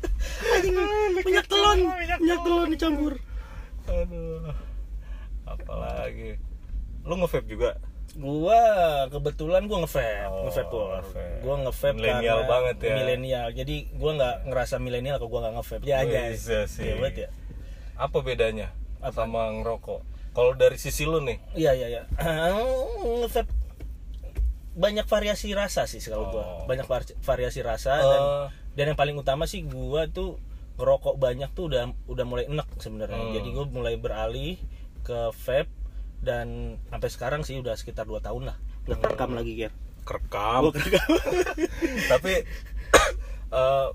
minyak 1.18 1.46
telon 1.46 1.78
minyak 2.18 2.40
telon. 2.42 2.66
dicampur. 2.68 3.12
Aduh 3.84 4.50
apalagi. 5.44 6.38
Lu 7.02 7.18
nge-vape 7.18 7.48
juga? 7.48 7.70
Gua 8.12 8.60
kebetulan 9.08 9.64
gua 9.64 9.82
nge-vape. 9.82 10.28
Oh, 10.28 10.46
nge-vape 10.46 10.68
Pur. 10.68 10.86
nge-vape. 10.94 11.24
gua 11.40 11.54
nge-vape 11.62 11.96
Millennial 11.96 12.36
karena 12.38 12.50
banget 12.50 12.76
ya. 12.78 12.94
milenial 12.94 13.46
jadi 13.52 13.76
gua 13.94 14.10
nggak 14.14 14.36
ngerasa 14.46 14.74
milenial 14.78 15.16
kalau 15.16 15.30
gua 15.30 15.40
nggak 15.42 15.54
nge-vape. 15.58 15.82
Ya 15.82 15.96
aja 15.98 16.18
iya 16.28 16.60
sih. 16.68 16.86
ya 16.86 17.08
ya. 17.08 17.28
Apa 17.96 18.18
bedanya 18.20 18.68
Apa? 18.98 19.12
sama 19.14 19.50
ngerokok? 19.52 20.00
Kalau 20.32 20.52
dari 20.54 20.76
sisi 20.76 21.04
lu 21.04 21.20
nih? 21.20 21.36
Iya 21.52 21.72
iya 21.74 21.86
iya. 21.90 22.02
Nge-vape 23.20 23.50
banyak 24.72 25.04
variasi 25.04 25.52
rasa 25.52 25.84
sih 25.84 26.00
kalau 26.00 26.30
gua. 26.30 26.40
Oh. 26.40 26.64
banyak 26.64 26.86
var- 26.86 27.16
variasi 27.18 27.60
rasa 27.60 27.92
dan 27.98 28.20
Eh. 28.20 28.46
dan 28.72 28.84
yang 28.88 28.98
paling 28.98 29.16
utama 29.16 29.44
sih 29.44 29.60
gua 29.62 30.08
tuh 30.08 30.40
ngerokok 30.76 31.14
banyak 31.20 31.50
tuh 31.52 31.68
udah 31.68 31.92
udah 32.08 32.24
mulai 32.24 32.44
enek 32.48 32.68
sebenarnya. 32.80 33.18
Hmm. 33.18 33.34
jadi 33.34 33.48
gua 33.52 33.66
mulai 33.68 33.94
beralih 34.00 34.56
ke 35.02 35.30
vape 35.44 35.70
dan 36.22 36.78
sampai 36.88 37.10
sekarang 37.10 37.42
sih 37.42 37.58
udah 37.58 37.74
sekitar 37.74 38.06
2 38.06 38.22
tahun 38.22 38.54
lah. 38.54 38.56
Udah 38.86 38.96
terekam 38.98 39.34
lagi 39.34 39.52
Ger? 39.58 39.72
Kerekam. 40.06 40.70
Tapi 42.12 42.32
eh, 43.60 43.88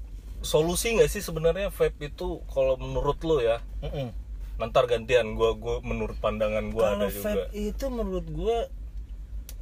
solusi 0.43 0.95
nggak 0.99 1.09
sih 1.09 1.23
sebenarnya 1.23 1.71
vape 1.71 2.13
itu 2.13 2.43
kalau 2.51 2.75
menurut 2.77 3.17
lo 3.23 3.39
ya? 3.39 3.63
Mm-mm. 3.81 4.11
nanti 4.57 4.73
gantian 4.89 5.37
gua 5.37 5.53
gua 5.53 5.85
menurut 5.85 6.17
pandangan 6.17 6.73
gua 6.73 6.97
kalau 6.97 7.05
ada 7.05 7.07
juga. 7.13 7.21
vape 7.29 7.53
itu 7.53 7.85
menurut 7.93 8.25
gue 8.25 8.57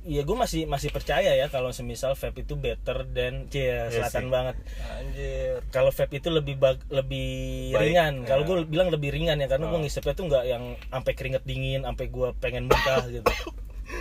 ya 0.05 0.21
gue 0.21 0.37
masih 0.37 0.61
masih 0.65 0.89
percaya 0.89 1.33
ya 1.33 1.47
kalau 1.47 1.69
semisal 1.69 2.13
vape 2.13 2.39
itu 2.39 2.53
better 2.53 3.03
than 3.07 3.49
cia 3.49 3.89
Iya 3.89 4.05
selatan 4.05 4.21
sih. 4.21 4.29
banget 4.29 4.55
anjir 4.93 5.53
kalau 5.69 5.89
vape 5.89 6.15
itu 6.15 6.29
lebih 6.29 6.55
bag- 6.55 6.85
lebih 6.89 7.29
Baik, 7.71 7.81
ringan 7.83 8.13
kalau 8.23 8.41
ya. 8.41 8.47
gue 8.47 8.57
bilang 8.67 8.87
lebih 8.87 9.09
ringan 9.09 9.35
ya 9.35 9.47
karena 9.47 9.65
gue 9.65 9.73
Oh. 9.73 9.81
ngisepnya 9.81 10.13
tuh 10.13 10.25
nggak 10.25 10.43
yang 10.45 10.63
sampai 10.85 11.11
keringet 11.11 11.43
dingin 11.43 11.81
sampai 11.81 12.05
gue 12.07 12.27
pengen 12.37 12.63
muntah 12.65 13.01
gitu 13.11 13.25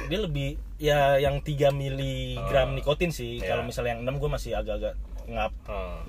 dia 0.05 0.19
lebih 0.19 0.49
ya 0.77 1.17
yang 1.17 1.41
3 1.41 1.73
miligram 1.73 2.69
Oh. 2.69 2.75
nikotin 2.75 3.09
sih 3.09 3.37
Ya. 3.37 3.51
kalau 3.51 3.65
misalnya 3.65 3.97
yang 3.97 4.05
6 4.05 4.17
gue 4.19 4.31
masih 4.31 4.51
agak-agak 4.53 4.95
ngap 5.27 5.53
Hmm. 5.65 6.05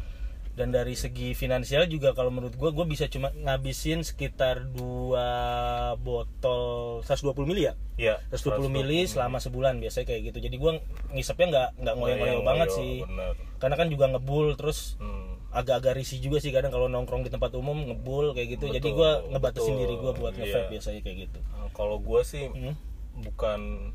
Dan 0.55 0.71
dari 0.71 0.95
segi 0.95 1.31
finansial 1.31 1.83
juga 1.85 2.11
kalau 2.11 2.31
menurut 2.31 2.55
gue 2.55 2.69
gue 2.71 2.85
bisa 2.85 3.05
cuma 3.05 3.29
ngabisin 3.35 4.01
sekitar 4.01 4.63
dua 4.65 5.27
botol 5.99 7.03
120 7.03 7.35
mili 7.43 7.67
ya 7.67 7.73
ya 7.95 8.15
120 8.31 8.67
mili 8.69 9.03
selama 9.03 9.37
sebulan 9.37 9.77
biasanya 9.77 10.07
kayak 10.07 10.31
gitu 10.31 10.37
jadi 10.39 10.55
gue 10.55 10.71
ngisepnya 11.11 11.47
nggak 11.47 11.69
nggak 11.77 11.95
ngoyo-ngoyo 11.95 12.39
banget 12.41 12.69
sih 12.71 13.03
bener. 13.03 13.35
karena 13.57 13.75
kan 13.75 13.87
juga 13.87 14.05
ngebul 14.09 14.55
terus 14.55 14.95
Hmm. 14.95 15.35
agak-agak 15.51 15.95
risih 15.95 16.19
juga 16.19 16.39
sih 16.39 16.51
kadang 16.51 16.71
kalau 16.71 16.87
nongkrong 16.87 17.23
di 17.23 17.31
tempat 17.31 17.51
umum 17.51 17.75
ngebul 17.85 18.31
kayak 18.31 18.55
gitu 18.55 18.67
jadi 18.67 18.79
Betul, 18.81 18.95
gue 18.95 19.11
ngebatasin 19.31 19.67
betul. 19.69 19.81
diri 19.81 19.95
gue 19.97 20.11
buat 20.13 20.33
Iya. 20.35 20.67
biasanya 20.67 20.99
kayak 20.99 21.17
gitu 21.27 21.39
kalau 21.71 21.99
gua 21.99 22.23
sih 22.23 22.47
Hmm. 22.47 22.75
bukan 23.17 23.91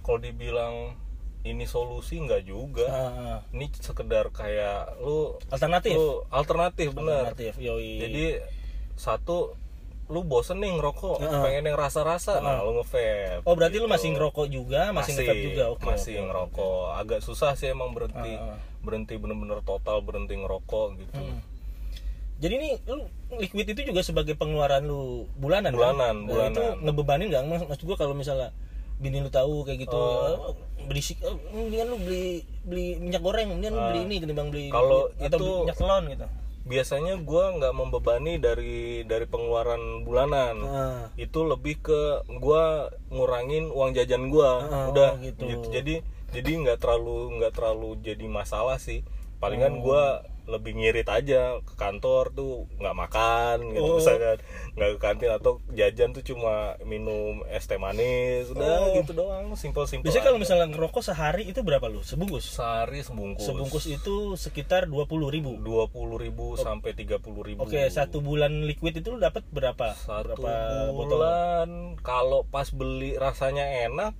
kalau 0.00 0.18
dibilang 0.18 0.96
ini 1.42 1.64
solusi 1.64 2.18
nggak 2.18 2.42
juga 2.42 2.86
Ah, 2.86 3.10
ah. 3.10 3.38
ini 3.50 3.66
sekedar 3.72 4.30
kayak 4.30 4.98
lu 4.98 5.34
alternatif 5.48 5.94
lu 5.94 6.22
alternatif 6.28 6.88
bener 6.92 7.26
alternatif 7.26 7.58
yoi 7.58 7.98
jadi 7.98 8.24
satu 8.94 9.58
lu 10.06 10.22
bosen 10.22 10.60
nih 10.60 10.70
ngerokok 10.72 11.18
Heeh. 11.18 11.42
pengen 11.42 11.64
yang 11.66 11.78
rasa-rasa 11.78 12.38
nah 12.38 12.60
lu 12.60 12.76
nge-vape 12.76 13.42
oh 13.42 13.54
berarti 13.54 13.76
lu 13.76 13.86
gitu. 13.86 13.92
masih 13.92 14.08
ngerokok 14.12 14.46
juga 14.46 14.80
masih, 14.92 15.12
nge 15.16 15.34
juga 15.42 15.64
oke 15.68 15.82
masih 15.82 16.14
oke. 16.14 16.24
ngerokok 16.24 16.82
agak 16.96 17.20
susah 17.20 17.52
sih 17.54 17.68
emang 17.68 17.90
berhenti 17.90 18.32
Heeh. 18.32 18.56
berhenti 18.80 19.14
bener-bener 19.16 19.58
total 19.62 19.98
berhenti 19.98 20.36
ngerokok 20.36 20.86
gitu 20.96 21.16
Hmm. 21.16 21.40
jadi 22.38 22.54
nih 22.56 22.72
lu 22.86 23.06
liquid 23.32 23.66
itu 23.68 23.82
juga 23.84 24.02
sebagai 24.02 24.34
pengeluaran 24.34 24.82
lu 24.82 25.26
bulanan 25.34 25.70
Bulanan, 25.70 25.96
kan? 25.96 26.14
Nah, 26.14 26.28
bulanan. 26.28 26.52
itu 26.52 26.62
ngebebanin 26.82 27.26
nggak 27.30 27.42
Mas- 27.46 27.66
maksud 27.66 27.82
gua 27.84 27.96
kalau 27.96 28.12
misalnya 28.12 28.50
bini 29.02 29.18
lu 29.18 29.28
tahu 29.28 29.62
kayak 29.62 29.82
gitu 29.82 29.92
Oh. 29.92 30.54
oh, 30.54 30.54
berisik 30.82 31.18
oh, 31.20 31.34
mendingan 31.52 31.86
lu 31.88 31.98
beli 31.98 32.26
beli 32.62 32.86
minyak 32.96 33.18
goreng 33.18 33.50
mendingan 33.50 33.72
lu 33.72 33.80
Ah. 33.80 33.86
beli 33.88 34.00
ini 34.04 34.16
ketimbang 34.16 34.48
beli 34.48 34.66
Kalau 34.68 35.10
itu- 35.12 35.58
minyak 35.60 35.76
telon 35.76 36.04
gitu 36.08 36.26
biasanya 36.62 37.18
gua 37.18 37.50
nggak 37.52 37.74
membebani 37.74 38.38
dari 38.38 38.78
dari 39.02 39.26
pengeluaran 39.26 39.82
bulanan 40.00 40.56
Ah. 40.62 41.02
itu 41.16 41.42
lebih 41.42 41.82
ke 41.82 42.00
gua 42.32 42.86
ngurangin 43.08 43.66
uang 43.68 43.90
jajan 43.92 44.30
gua 44.30 44.62
Ah, 44.62 44.86
udah 44.88 45.10
oh, 45.12 45.20
gitu. 45.20 45.42
gitu. 45.44 45.66
jadi 45.68 45.94
jadi 46.30 46.50
nggak 46.56 46.78
terlalu 46.78 47.36
nggak 47.36 47.52
terlalu 47.52 47.98
jadi 48.00 48.24
masalah 48.24 48.78
sih 48.78 49.02
palingan 49.36 49.82
gua 49.82 50.22
lebih 50.42 50.74
ngirit 50.74 51.06
aja 51.06 51.62
ke 51.62 51.74
kantor 51.78 52.34
tuh 52.34 52.66
nggak 52.82 52.96
makan 52.98 53.56
gitu. 53.72 53.82
Oh. 53.82 53.96
misalkan 54.02 54.38
nggak 54.74 54.90
ke 54.94 54.98
kantin 54.98 55.30
atau 55.30 55.62
jajan 55.70 56.10
tuh 56.10 56.24
cuma 56.26 56.74
minum 56.82 57.46
es 57.46 57.64
teh 57.70 57.78
manis. 57.78 58.50
Udah 58.50 58.90
Oh. 58.90 58.98
gitu 58.98 59.14
doang 59.14 59.54
simpel 59.54 59.86
simpel 59.86 60.10
biasanya 60.10 60.24
kalau 60.26 60.38
misalnya 60.42 60.66
ngerokok 60.72 61.02
sehari 61.02 61.46
itu 61.46 61.62
berapa 61.62 61.86
lu? 61.86 62.02
Sebungkus? 62.02 62.58
Sehari 62.58 63.06
sebungkus. 63.06 63.46
Sebungkus 63.46 63.84
itu 63.86 64.34
sekitar 64.34 64.90
dua 64.90 65.06
puluh 65.06 65.30
ribu. 65.30 65.54
Dua 65.62 65.86
puluh 65.86 66.18
ribu 66.18 66.58
sampai 66.58 66.96
tiga 66.98 67.22
puluh 67.22 67.46
ribu. 67.46 67.62
Oke 67.62 67.86
satu 67.86 68.18
bulan 68.18 68.66
liquid 68.66 68.98
itu 68.98 69.14
lu 69.14 69.22
dapat 69.22 69.46
berapa? 69.54 69.94
Satu 69.94 70.34
berapa 70.42 70.90
bulan. 70.90 71.94
Kalau 72.02 72.42
pas 72.50 72.66
beli 72.74 73.14
rasanya 73.14 73.86
enak 73.86 74.14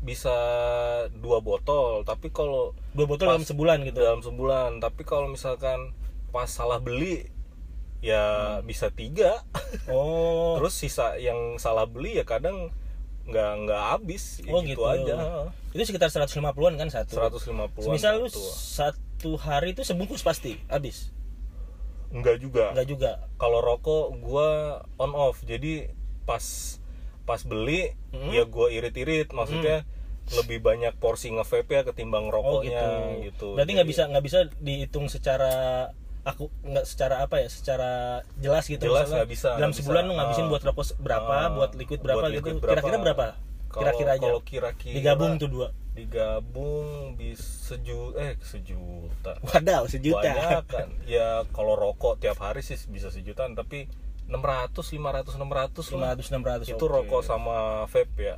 bisa 0.00 0.32
dua 1.12 1.44
botol 1.44 2.00
tapi 2.02 2.32
kalau 2.32 2.72
dua 2.96 3.04
botol 3.04 3.28
Pas- 3.28 3.36
dalam 3.36 3.44
sebulan 3.44 3.78
gitu? 3.84 4.00
dalam 4.00 4.20
sebulan. 4.20 4.80
Tapi 4.80 5.02
kalau 5.04 5.28
misalkan 5.28 5.92
pas 6.30 6.48
salah 6.48 6.80
beli 6.80 7.28
ya 8.00 8.58
bisa 8.64 8.88
tiga. 8.88 9.44
Hmm. 9.52 9.92
oh. 9.96 10.56
Terus 10.56 10.74
sisa 10.74 11.20
yang 11.20 11.60
salah 11.60 11.84
beli 11.84 12.16
ya 12.16 12.24
kadang 12.24 12.72
nggak 13.28 13.50
nggak 13.68 13.82
habis. 13.92 14.40
Ya 14.40 14.50
Oh, 14.50 14.64
gitu, 14.64 14.80
gitu. 14.80 14.82
aja. 14.82 15.46
Itu 15.70 15.82
sekitar 15.84 16.08
150-an 16.08 16.80
kan 16.80 16.88
satu? 16.88 17.14
150 17.14 17.92
Misal 17.92 18.18
lu 18.18 18.32
satu 18.32 19.36
hari 19.36 19.76
itu 19.76 19.84
sebungkus 19.84 20.24
pasti 20.24 20.56
habis. 20.66 21.12
enggak 22.10 22.42
juga. 22.42 22.74
Enggak 22.74 22.88
juga. 22.88 23.10
kalau 23.38 23.60
rokok 23.60 24.16
gua 24.18 24.48
on 24.98 25.12
off. 25.12 25.38
Jadi 25.44 25.86
pas 26.24 26.42
pas 27.30 27.40
beli 27.40 27.94
Hmm. 28.10 28.26
ya 28.28 28.42
gua 28.44 28.66
irit-irit 28.68 29.30
maksudnya 29.30 29.86
lebih 30.32 30.58
banyak 30.60 30.94
porsi 30.96 31.30
nge-vape 31.30 31.70
ya 31.72 31.82
ketimbang 31.84 32.26
Oh 32.26 32.58
gitu. 32.58 32.74
rokoknya 32.74 32.82
gitu, 33.20 33.46
Berarti 33.54 33.72
nggak 33.72 33.88
bisa 33.88 34.02
nggak 34.04 34.24
bisa 34.24 34.38
dihitung 34.58 35.06
secara 35.06 35.54
aku 36.22 36.50
nggak 36.62 36.84
secara 36.84 37.22
apa 37.22 37.38
ya 37.38 37.48
secara 37.48 37.90
jelas 38.36 38.66
gitu 38.66 38.82
Jelas 38.84 39.08
nggak 39.08 39.26
bisa, 39.26 39.54
dalam 39.54 39.70
sebulan 39.70 40.02
bisa. 40.02 40.08
lu 40.08 40.14
ngabisin 40.16 40.46
buat 40.46 40.62
rokok 40.62 40.86
berapa 40.98 41.34
Ah, 41.40 41.48
buat 41.48 41.70
liquid 41.72 41.98
berapa 42.00 42.18
buat 42.20 42.30
gitu. 42.30 42.38
liquid 42.50 42.54
kira-kira 42.60 42.98
berapa. 43.00 43.26
Kalau- 43.66 43.80
kira-kira 43.80 44.10
aja. 44.12 44.22
kalau 44.24 44.40
kira-kira 44.42 44.94
digabung 44.96 45.32
tuh 45.36 45.48
dua. 45.48 45.68
Digabung 45.92 46.86
bisa 47.14 47.42
seju 47.72 48.12
eh 48.14 48.34
sejuta. 48.40 49.38
Wadaw 49.42 49.86
sejuta. 49.86 50.20
Banyak 50.26 50.64
kan. 50.66 50.88
Ya 51.04 51.42
kalau 51.50 51.74
rokok 51.74 52.18
tiap 52.18 52.38
hari 52.38 52.60
sih 52.60 52.76
bisa 52.86 53.08
sejutaan 53.08 53.54
tapi 53.54 53.86
600 54.30 54.72
500 54.72 55.34
600 55.34 55.42
lah. 55.92 56.14
500 56.14 56.30
600 56.64 56.70
itu 56.70 56.78
oke. 56.80 56.94
rokok 56.94 57.20
sama 57.20 57.56
vape 57.84 58.14
ya 58.16 58.36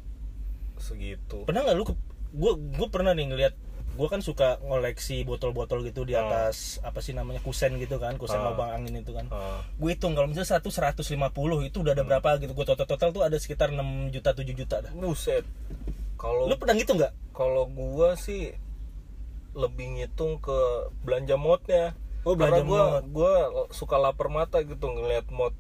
segitu 0.76 1.44
pernah 1.44 1.62
nggak 1.62 1.76
lu 1.76 1.85
gue 2.33 2.52
gue 2.74 2.88
pernah 2.88 3.12
nih 3.12 3.28
ngeliat 3.28 3.55
gue 3.92 4.09
kan 4.09 4.18
suka 4.18 4.57
ngoleksi 4.62 5.20
botol-botol 5.22 5.85
gitu 5.85 6.02
di 6.02 6.12
Ah. 6.12 6.24
atas 6.24 6.81
apa 6.81 6.98
sih 6.98 7.12
namanya 7.12 7.38
kusen 7.38 7.76
gitu 7.76 8.00
kan 8.00 8.16
kusen 8.16 8.37
Ah. 8.37 8.50
lubang 8.50 8.72
angin 8.72 8.96
itu 8.96 9.12
kan 9.12 9.28
Ah, 9.28 9.61
gue 9.70 9.90
hitung 9.90 10.12
kalau 10.12 10.26
misalnya 10.26 10.48
satu 10.50 10.72
150 10.72 11.12
itu 11.62 11.76
udah 11.78 11.92
ada 11.92 12.00
berapa 12.00 12.40
gitu 12.40 12.50
gue 12.50 12.64
total 12.64 12.88
total 12.88 13.12
tuh 13.12 13.20
ada 13.20 13.37
sekitar 13.37 13.68
6 13.68 13.85
juta 14.09 14.33
7 14.33 14.48
juta 14.50 14.81
dah 14.81 14.92
buset 14.92 15.44
kalau 16.16 16.48
lu 16.48 16.57
pernah 16.57 16.72
gitu 16.72 16.94
nggak 16.94 17.12
kalau 17.31 17.64
gua 17.66 18.14
sih 18.14 18.57
lebih 19.52 19.87
ngitung 19.92 20.38
ke 20.38 20.57
belanja 21.02 21.37
modnya 21.37 21.92
Oh, 22.22 22.33
belanja 22.33 22.55
karena 22.55 22.64
gua 22.64 22.83
mod. 22.94 23.05
gua 23.11 23.33
suka 23.68 23.98
lapar 23.98 24.31
mata 24.31 24.62
gitu 24.62 24.87
ngeliat 24.87 25.26
mod 25.28 25.52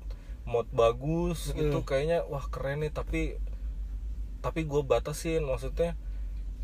mod 0.52 0.68
bagus 0.68 1.56
gitu 1.56 1.80
kayaknya 1.88 2.28
wah 2.28 2.44
keren 2.52 2.84
nih 2.84 2.92
tapi 2.92 3.40
tapi 4.44 4.68
gue 4.68 4.82
batasin 4.84 5.46
maksudnya 5.48 5.96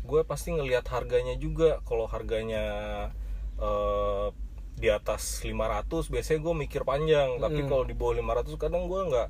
gue 0.09 0.21
pasti 0.25 0.49
ngelihat 0.55 0.85
harganya 0.89 1.37
juga. 1.37 1.79
Kalau 1.85 2.09
harganya 2.09 2.63
eh, 3.61 4.27
di 4.79 4.87
atas 4.87 5.43
500 5.43 6.09
biasanya 6.09 6.39
gue 6.41 6.53
mikir 6.67 6.81
panjang. 6.87 7.37
Tapi 7.37 7.65
kalau 7.69 7.83
di 7.85 7.93
bawah 7.93 8.17
500 8.17 8.57
kadang 8.57 8.89
gue 8.89 9.01
nggak 9.09 9.29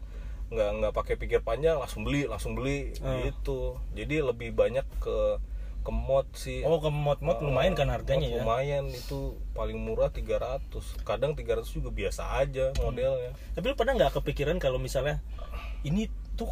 nggak 0.49 0.71
nggak 0.81 0.93
pakai 0.97 1.15
pikir 1.21 1.45
panjang 1.45 1.77
langsung 1.77 2.01
beli 2.01 2.25
langsung 2.25 2.57
beli 2.57 2.95
gitu. 3.27 3.77
Jadi 3.93 4.23
lebih 4.23 4.55
banyak 4.55 4.85
ke 4.97 5.37
ke 5.79 5.91
mod 5.95 6.27
sih. 6.35 6.61
Oh 6.67 6.77
ke 6.83 6.91
mod-mod 6.91 7.39
lumayan 7.39 7.73
kan 7.73 7.87
harganya 7.87 8.27
Mod 8.27 8.35
ya? 8.35 8.41
lumayan 8.43 8.85
itu 8.91 9.39
paling 9.55 9.79
murah 9.79 10.11
300 10.11 10.67
kadang 11.07 11.33
300 11.33 11.63
juga 11.71 11.89
biasa 11.89 12.39
aja 12.39 12.75
modelnya. 12.83 13.31
Tapi 13.55 13.65
lu 13.71 13.75
pernah 13.79 13.95
nggak 13.95 14.19
kepikiran 14.19 14.59
kalau 14.59 14.77
misalnya 14.77 15.23
ini 15.87 16.11
tuh 16.35 16.51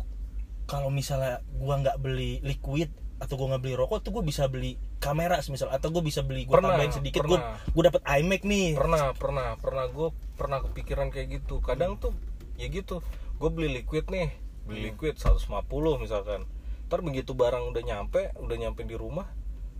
kalau 0.67 0.87
misalnya 0.87 1.43
gua 1.55 1.79
nggak 1.79 1.99
beli 1.99 2.39
liquid 2.43 2.91
atau 3.17 3.33
gua 3.35 3.55
nggak 3.55 3.63
beli 3.67 3.75
rokok 3.75 3.99
tuh 4.03 4.11
gua 4.15 4.23
bisa 4.23 4.47
beli 4.47 4.79
kamera 4.97 5.39
misal 5.51 5.71
atau 5.71 5.89
gua 5.91 6.03
bisa 6.03 6.23
beli 6.23 6.47
gua 6.47 6.59
Pernah, 6.59 6.75
tambahin 6.75 6.93
sedikit 6.95 7.21
gua 7.27 7.39
pernah. 7.39 7.71
gua 7.75 7.83
dapet 7.91 8.01
iMac 8.07 8.41
nih. 8.47 8.67
Pernah 8.79 9.05
pernah 9.13 9.47
pernah. 9.59 9.85
Gue 9.91 10.09
pernah 10.39 10.59
kepikiran 10.63 11.11
kayak 11.11 11.43
gitu. 11.43 11.59
Kadang 11.59 11.99
tuh 11.99 12.15
ya 12.55 12.67
gitu. 12.71 13.03
Gue 13.37 13.49
beli 13.53 13.83
liquid 13.83 14.09
nih 14.09 14.33
beli 14.67 14.91
liquid 14.91 15.15
150 15.15 15.47
misalkan 16.03 16.43
ntar 16.87 17.03
begitu 17.03 17.35
barang 17.35 17.67
udah 17.75 17.83
nyampe 17.83 18.31
udah 18.39 18.55
nyampe 18.55 18.87
di 18.87 18.95
rumah 18.95 19.27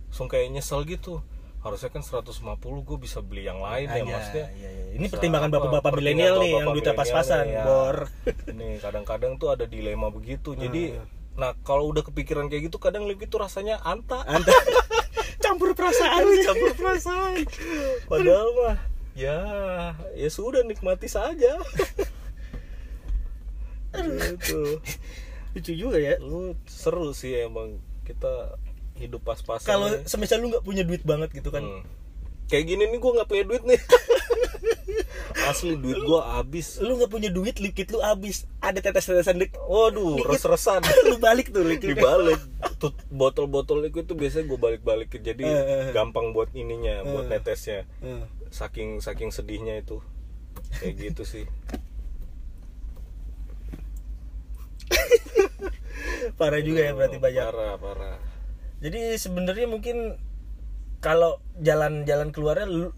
langsung 0.08 0.28
kayak 0.28 0.52
nyesel 0.52 0.84
gitu. 0.88 1.20
Harusnya 1.58 1.90
kan 1.90 2.06
150 2.06 2.38
gue 2.62 2.96
bisa 3.02 3.18
beli 3.18 3.44
yang 3.44 3.58
lain 3.58 3.90
Ah, 3.90 3.98
ya 3.98 4.04
iya, 4.06 4.14
maksudnya. 4.14 4.46
iya, 4.56 4.68
iya. 4.70 4.84
Ini 4.94 5.04
bisa 5.04 5.12
pertimbangan 5.18 5.48
apa, 5.50 5.56
bapak-bapak 5.58 5.92
milenial 5.98 6.34
nih 6.38 6.50
yang 6.54 6.66
duitnya 6.70 6.94
pas-pasan, 6.94 7.44
ya. 7.50 7.64
Bor. 7.66 7.96
ini 8.54 8.78
kadang-kadang 8.78 9.36
tuh 9.36 9.52
ada 9.52 9.66
dilema 9.66 10.08
begitu. 10.08 10.54
Jadi 10.54 10.96
iya. 10.96 11.02
nah 11.34 11.52
kalau 11.66 11.90
udah 11.90 12.06
kepikiran 12.06 12.46
kayak 12.46 12.70
gitu 12.70 12.78
kadang 12.78 13.10
liquid 13.10 13.28
tuh 13.28 13.42
rasanya 13.42 13.82
anta. 13.82 14.22
Anda 14.24 14.54
campur 15.44 15.74
perasaan. 15.74 16.22
Campur 16.46 16.72
perasaan. 16.78 17.42
Padahal 18.06 18.48
mah 18.54 18.76
ya 19.18 19.38
ya 20.14 20.28
sudah 20.30 20.62
nikmati 20.62 21.10
saja. 21.10 21.58
Gitu 23.98 24.78
lucu 25.58 25.72
juga 25.74 25.98
ya. 25.98 26.14
Lu 26.18 26.54
seru 26.64 27.10
sih 27.10 27.34
emang 27.36 27.76
kita 28.02 28.56
hidup 28.96 29.22
pas-pasan 29.22 29.66
kalau 29.68 29.86
nih. 29.90 30.02
semisal 30.06 30.38
lu 30.38 30.48
nggak 30.48 30.62
punya 30.62 30.82
duit 30.82 31.02
banget 31.02 31.30
gitu 31.30 31.50
kan. 31.50 31.62
Hmm. 31.62 31.82
kayak 32.48 32.64
gini 32.64 32.88
nih 32.88 32.96
gue 32.96 33.12
nggak 33.12 33.28
punya 33.28 33.44
duit 33.44 33.62
nih. 33.62 33.76
Asli 35.44 35.76
duit 35.76 36.00
gue 36.00 36.20
habis. 36.24 36.80
Lu 36.80 36.96
nggak 36.96 37.12
punya 37.12 37.28
duit 37.28 37.60
liquid 37.60 37.88
lu 37.90 38.00
habis. 38.00 38.48
Ada 38.58 38.80
tetes-tetesan 38.80 39.36
dek 39.36 39.52
waduh 39.60 40.16
res-resan. 40.24 40.80
Lu 41.08 41.20
balik 41.20 41.52
tuh 41.52 41.62
liquid 41.62 41.92
dibalik. 41.92 42.40
Tuh 42.76 42.96
botol-botol 43.08 43.84
liquid 43.84 44.08
itu 44.08 44.16
biasanya 44.16 44.48
gue 44.48 44.58
balik-balikin. 44.58 45.20
Jadi 45.20 45.44
eh, 45.44 45.52
eh. 45.52 45.92
gampang 45.92 46.32
buat 46.32 46.48
ininya 46.52 47.04
buat 47.04 47.28
Eh. 47.28 47.30
netesnya 47.30 47.84
Eh. 48.00 48.24
saking 48.48 48.98
saking 48.98 49.28
sedihnya 49.28 49.78
itu. 49.78 50.00
Kayak 50.80 50.94
gitu 51.12 51.22
sih 51.24 51.44
parah 56.38 56.60
juga 56.60 56.80
ya 56.84 56.92
berarti 56.94 57.18
banyak. 57.18 57.44
Parah 57.44 57.74
parah. 57.76 58.16
Jadi 58.78 59.18
sebenarnya 59.18 59.66
mungkin 59.66 60.16
kalau 60.98 61.38
jalan-jalan 61.58 62.30
keluarnya 62.30 62.66
lu 62.66 62.90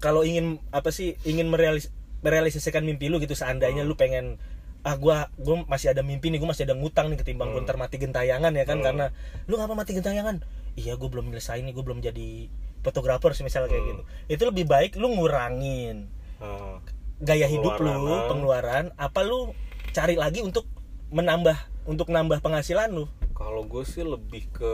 kalau 0.00 0.24
ingin 0.24 0.60
apa 0.72 0.88
sih 0.88 1.16
ingin 1.24 1.48
merealis 1.48 1.92
merealisasikan 2.20 2.84
mimpi 2.84 3.08
lu 3.08 3.20
gitu 3.20 3.32
seandainya 3.32 3.84
lu 3.84 3.96
pengen 3.96 4.36
ah 4.80 4.96
gua 4.96 5.28
gua 5.36 5.60
masih 5.68 5.92
ada 5.92 6.00
mimpi 6.00 6.32
nih 6.32 6.40
gua 6.40 6.56
masih 6.56 6.64
ada 6.64 6.72
ngutang 6.72 7.12
nih 7.12 7.20
ketimbang 7.20 7.52
gua 7.52 7.60
ntar 7.64 7.76
mati 7.76 8.00
gentayangan 8.00 8.52
ya 8.56 8.64
kan 8.64 8.80
karena 8.80 9.12
lu 9.44 9.60
ngapa 9.60 9.76
mati 9.76 9.92
gentayangan? 9.92 10.40
Iya 10.76 10.96
gua 10.96 11.08
belum 11.12 11.32
nyelesain 11.32 11.64
nih 11.64 11.72
gua 11.76 11.84
belum 11.84 12.00
jadi 12.00 12.48
fotografer 12.80 13.36
sih 13.36 13.44
misalnya 13.44 13.68
kayak 13.68 13.84
gitu. 13.84 14.02
Itu 14.24 14.42
lebih 14.48 14.64
baik 14.64 14.96
lu 14.96 15.12
ngurangin 15.12 16.08
Hmm. 16.40 16.80
gaya 17.20 17.44
hidup 17.44 17.76
lu 17.76 17.92
Pengeluaran. 17.92 18.28
pengeluaran 18.32 18.84
apa 18.96 19.20
lu 19.20 19.52
cari 19.92 20.16
lagi 20.16 20.40
untuk 20.40 20.64
menambah 21.10 21.58
untuk 21.84 22.08
nambah 22.08 22.38
penghasilan 22.38 22.90
lu 22.90 23.06
kalau 23.32 23.62
gue 23.62 23.82
sih 23.82 24.02
lebih 24.02 24.46
ke 24.50 24.72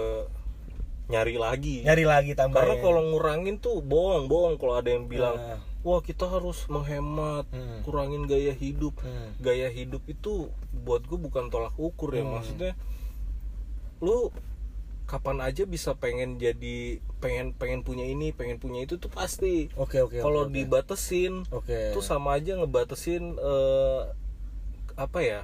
nyari 1.07 1.39
lagi 1.39 1.77
nyari 1.83 2.03
lagi 2.03 2.33
tambah 2.35 2.59
karena 2.59 2.77
kalau 2.79 3.01
ngurangin 3.07 3.57
tuh 3.57 3.79
bohong 3.79 4.27
bohong 4.27 4.55
kalau 4.57 4.75
ada 4.75 4.91
yang 4.91 5.07
bilang 5.07 5.39
Nah. 5.39 5.59
wah 5.81 6.01
kita 6.01 6.27
harus 6.27 6.67
menghemat 6.67 7.47
Hmm. 7.49 7.79
kurangin 7.83 8.27
gaya 8.27 8.51
hidup 8.53 8.99
Hmm. 8.99 9.39
gaya 9.39 9.71
hidup 9.71 10.03
itu 10.05 10.51
buat 10.73 11.03
gue 11.03 11.15
bukan 11.17 11.47
tolak 11.47 11.73
ukur 11.77 12.11
ya 12.11 12.21
Hmm. 12.21 12.35
maksudnya 12.35 12.75
lu 13.99 14.35
kapan 15.07 15.39
aja 15.41 15.63
bisa 15.65 15.95
pengen 15.95 16.35
jadi 16.37 16.99
pengen 17.17 17.55
pengen 17.55 17.81
punya 17.81 18.03
ini 18.03 18.35
pengen 18.35 18.59
punya 18.59 18.83
itu 18.83 18.99
tuh 18.99 19.07
pasti 19.09 19.71
oke 19.73 20.03
oke 20.03 20.19
kalau 20.19 20.43
oke, 20.43 20.51
oke. 20.51 20.57
dibatesin 20.59 21.47
Oke. 21.49 21.95
tuh 21.95 22.03
sama 22.03 22.35
aja 22.35 22.59
ngebatesin 22.59 23.39
eh, 23.39 24.01
apa 24.97 25.19
ya 25.23 25.41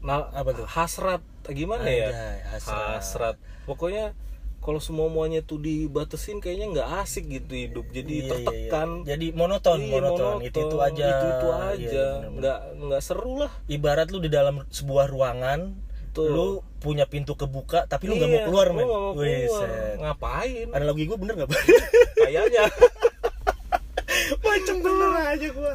nah 0.00 0.28
Apa 0.30 0.50
tuh? 0.54 0.66
hasrat 0.66 1.20
gimana 1.46 1.84
ya 1.84 2.08
Anjay, 2.08 2.38
hasrat. 2.96 3.36
pokoknya 3.64 4.16
kalau 4.58 4.76
semua 4.76 5.08
muanya 5.08 5.40
tuh 5.40 5.56
dibatesin 5.56 6.36
kayaknya 6.36 6.66
nggak 6.70 6.88
asik 7.00 7.24
gitu 7.26 7.52
hidup 7.54 7.88
jadi 7.88 8.04
Iya, 8.06 8.20
iya, 8.20 8.28
tertekan 8.30 8.88
iya. 8.98 9.06
Jadi 9.10 9.26
monoton, 9.32 9.78
Iya, 9.78 9.88
monoton. 9.90 10.36
Itu 10.42 10.58
itu 10.62 10.76
aja. 10.78 11.06
itu 11.06 11.26
itu 11.30 11.48
Iya, 11.48 11.64
aja 11.66 12.04
iya, 12.18 12.28
nggak 12.30 12.58
nggak 12.78 13.00
seru 13.00 13.40
lah 13.40 13.52
Ibarat 13.66 14.08
lu 14.08 14.18
di 14.18 14.28
dalam 14.28 14.60
sebuah 14.68 15.08
ruangan, 15.08 15.80
Betul. 16.06 16.28
lu 16.28 16.48
punya 16.76 17.04
pintu 17.04 17.32
kebuka 17.34 17.84
tapi 17.84 18.04
lu 18.04 18.16
nggak 18.16 18.28
mau 18.28 18.36
Iya, 18.36 18.46
keluar, 18.46 18.66
lu 18.66 18.74
men. 18.74 18.84
nggak 18.84 19.00
mau 19.00 19.12
keluar. 19.14 19.68
ngapain 19.98 20.66
Analogi 20.70 21.04
gue 21.04 21.18
bener 21.18 21.34
gak? 21.38 21.48
kayaknya 22.18 22.64
Macam 24.40 24.76
bener 24.78 25.10
aja 25.26 25.48
gua. 25.50 25.72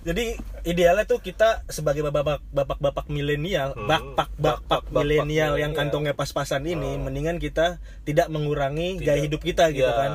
Jadi 0.00 0.24
idealnya 0.62 1.04
tuh 1.04 1.18
kita 1.18 1.66
sebagai 1.66 2.00
bapak 2.02 2.40
bapak 2.48 2.78
bapak 2.78 3.06
milenial, 3.06 3.74
Hmm, 3.74 3.86
bapak 3.86 4.30
bapak 4.34 4.62
bapak-bapak 4.64 4.92
milenial 4.94 5.54
yang 5.54 5.72
kantongnya 5.72 6.12
pas-pasan 6.12 6.64
ini, 6.64 6.94
Hmm. 6.94 7.04
mendingan 7.04 7.36
kita 7.36 7.76
tidak 8.02 8.28
mengurangi 8.28 8.96
Tidak. 8.96 9.04
gaya 9.04 9.20
hidup 9.20 9.40
kita 9.40 9.68
gitu 9.70 9.84
Ya, 9.84 9.94
kan. 9.94 10.12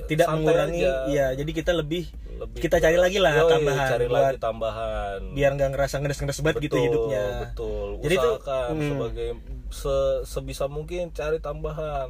Tidak 0.00 0.24
santai 0.24 0.38
mengurangi, 0.40 0.80
aja. 0.80 0.94
ya 1.08 1.26
jadi 1.34 1.50
kita 1.52 1.72
lebih, 1.74 2.06
Lebih 2.38 2.60
kita 2.62 2.78
cari 2.78 2.96
lagi 2.96 3.18
lah 3.18 3.34
Yoi, 3.36 3.50
tambahan 3.50 3.88
cari 3.90 4.06
buat 4.06 4.22
lagi 4.22 4.36
tambahan 4.38 5.18
biar 5.34 5.50
nggak 5.52 5.70
ngerasa 5.74 5.94
ngedes-ngedes 5.98 6.38
banget 6.40 6.56
gitu 6.62 6.76
hidupnya. 6.78 7.22
betul 7.44 7.88
Jadi 7.98 8.14
usahakan 8.16 8.68
hmm. 8.70 8.88
sebagai 8.88 9.28
se- 9.68 10.20
sebisa 10.24 10.64
mungkin 10.64 11.10
cari 11.10 11.38
tambahan 11.38 12.08